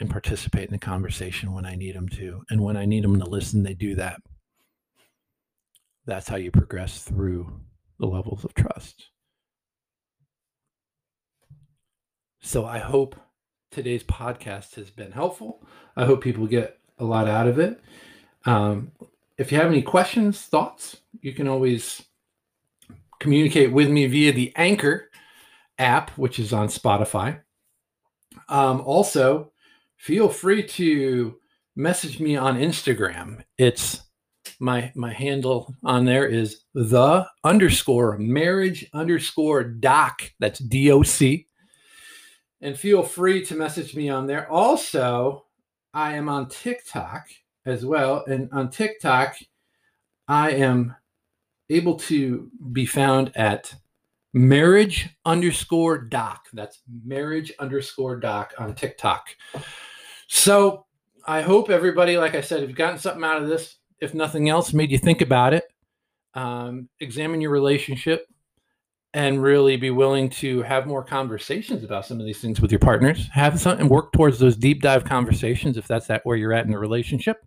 and 0.00 0.10
participate 0.10 0.66
in 0.66 0.72
the 0.72 0.78
conversation 0.78 1.52
when 1.52 1.64
I 1.64 1.76
need 1.76 1.94
them 1.94 2.08
to. 2.10 2.42
And 2.50 2.62
when 2.62 2.76
I 2.76 2.84
need 2.84 3.04
them 3.04 3.18
to 3.20 3.26
listen, 3.26 3.62
they 3.62 3.74
do 3.74 3.94
that. 3.94 4.20
That's 6.06 6.28
how 6.28 6.36
you 6.36 6.50
progress 6.50 7.02
through 7.02 7.60
the 7.98 8.06
levels 8.06 8.44
of 8.44 8.54
trust. 8.54 9.10
So 12.40 12.66
I 12.66 12.78
hope 12.78 13.16
today's 13.70 14.04
podcast 14.04 14.74
has 14.74 14.90
been 14.90 15.12
helpful. 15.12 15.66
I 15.96 16.04
hope 16.04 16.22
people 16.22 16.46
get 16.46 16.78
a 16.98 17.04
lot 17.04 17.26
out 17.26 17.46
of 17.46 17.58
it. 17.58 17.80
Um, 18.44 18.92
if 19.38 19.50
you 19.50 19.58
have 19.58 19.68
any 19.68 19.82
questions, 19.82 20.40
thoughts, 20.42 20.98
you 21.20 21.32
can 21.32 21.48
always 21.48 22.02
communicate 23.18 23.72
with 23.72 23.88
me 23.88 24.06
via 24.06 24.32
the 24.32 24.52
Anchor 24.56 25.10
app, 25.78 26.10
which 26.10 26.38
is 26.38 26.52
on 26.52 26.68
Spotify. 26.68 27.40
Um, 28.48 28.82
also, 28.82 29.52
feel 30.04 30.28
free 30.28 30.62
to 30.62 31.34
message 31.76 32.20
me 32.20 32.36
on 32.36 32.58
Instagram. 32.58 33.42
It's 33.56 34.02
my 34.60 34.92
my 34.94 35.10
handle 35.10 35.74
on 35.82 36.04
there 36.04 36.26
is 36.26 36.64
the 36.74 37.26
underscore 37.42 38.18
marriage 38.18 38.86
underscore 38.92 39.64
doc. 39.64 40.20
That's 40.40 40.58
D 40.58 40.92
O 40.92 41.02
C. 41.02 41.46
And 42.60 42.78
feel 42.78 43.02
free 43.02 43.46
to 43.46 43.54
message 43.54 43.96
me 43.96 44.10
on 44.10 44.26
there. 44.26 44.50
Also, 44.52 45.46
I 45.94 46.12
am 46.16 46.28
on 46.28 46.50
TikTok 46.50 47.26
as 47.64 47.86
well. 47.86 48.24
And 48.26 48.50
on 48.52 48.68
TikTok, 48.68 49.36
I 50.28 50.50
am 50.50 50.94
able 51.70 51.96
to 52.00 52.50
be 52.72 52.84
found 52.84 53.32
at 53.36 53.74
marriage 54.34 55.08
underscore 55.24 55.96
doc. 55.96 56.48
That's 56.52 56.82
marriage 57.04 57.54
underscore 57.58 58.20
doc 58.20 58.52
on 58.58 58.74
TikTok. 58.74 59.28
So 60.28 60.86
I 61.26 61.42
hope 61.42 61.70
everybody, 61.70 62.16
like 62.16 62.34
I 62.34 62.40
said, 62.40 62.62
you've 62.62 62.76
gotten 62.76 62.98
something 62.98 63.24
out 63.24 63.42
of 63.42 63.48
this, 63.48 63.76
if 64.00 64.14
nothing 64.14 64.48
else, 64.48 64.72
made 64.72 64.90
you 64.90 64.98
think 64.98 65.20
about 65.20 65.54
it, 65.54 65.64
um, 66.34 66.88
examine 67.00 67.40
your 67.40 67.50
relationship, 67.50 68.26
and 69.14 69.42
really 69.42 69.76
be 69.76 69.90
willing 69.90 70.28
to 70.28 70.62
have 70.62 70.86
more 70.86 71.04
conversations 71.04 71.84
about 71.84 72.04
some 72.04 72.18
of 72.18 72.26
these 72.26 72.40
things 72.40 72.60
with 72.60 72.72
your 72.72 72.80
partners. 72.80 73.28
Have 73.32 73.60
some 73.60 73.78
and 73.78 73.88
work 73.88 74.12
towards 74.12 74.38
those 74.38 74.56
deep 74.56 74.82
dive 74.82 75.04
conversations 75.04 75.76
if 75.76 75.86
that's 75.86 76.08
that 76.08 76.22
where 76.24 76.36
you're 76.36 76.52
at 76.52 76.64
in 76.64 76.72
the 76.72 76.78
relationship. 76.78 77.46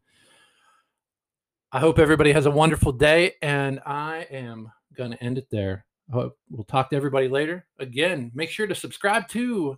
I 1.72 1.80
hope 1.80 2.00
everybody 2.00 2.32
has 2.32 2.46
a 2.46 2.52
wonderful 2.52 2.94
day, 2.94 3.34
and 3.42 3.82
I 3.86 4.26
am 4.32 4.72
going 4.96 5.12
to 5.12 5.22
end 5.22 5.38
it 5.38 5.48
there. 5.52 5.86
We'll 6.10 6.34
talk 6.70 6.90
to 6.92 6.96
everybody 6.96 7.28
later. 7.28 7.66
Again, 7.80 8.32
make 8.34 8.50
sure 8.50 8.66
to 8.66 8.74
subscribe 8.74 9.28
to 9.30 9.78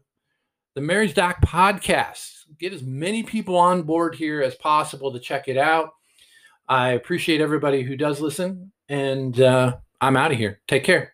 the 0.75 0.81
Marriage 0.81 1.13
Doc 1.13 1.41
podcast. 1.41 2.45
Get 2.59 2.73
as 2.73 2.83
many 2.83 3.23
people 3.23 3.57
on 3.57 3.83
board 3.83 4.15
here 4.15 4.41
as 4.41 4.55
possible 4.55 5.11
to 5.13 5.19
check 5.19 5.47
it 5.47 5.57
out. 5.57 5.91
I 6.67 6.91
appreciate 6.91 7.41
everybody 7.41 7.81
who 7.83 7.95
does 7.95 8.21
listen, 8.21 8.71
and 8.87 9.39
uh, 9.39 9.77
I'm 10.01 10.17
out 10.17 10.31
of 10.31 10.37
here. 10.37 10.61
Take 10.67 10.83
care. 10.83 11.13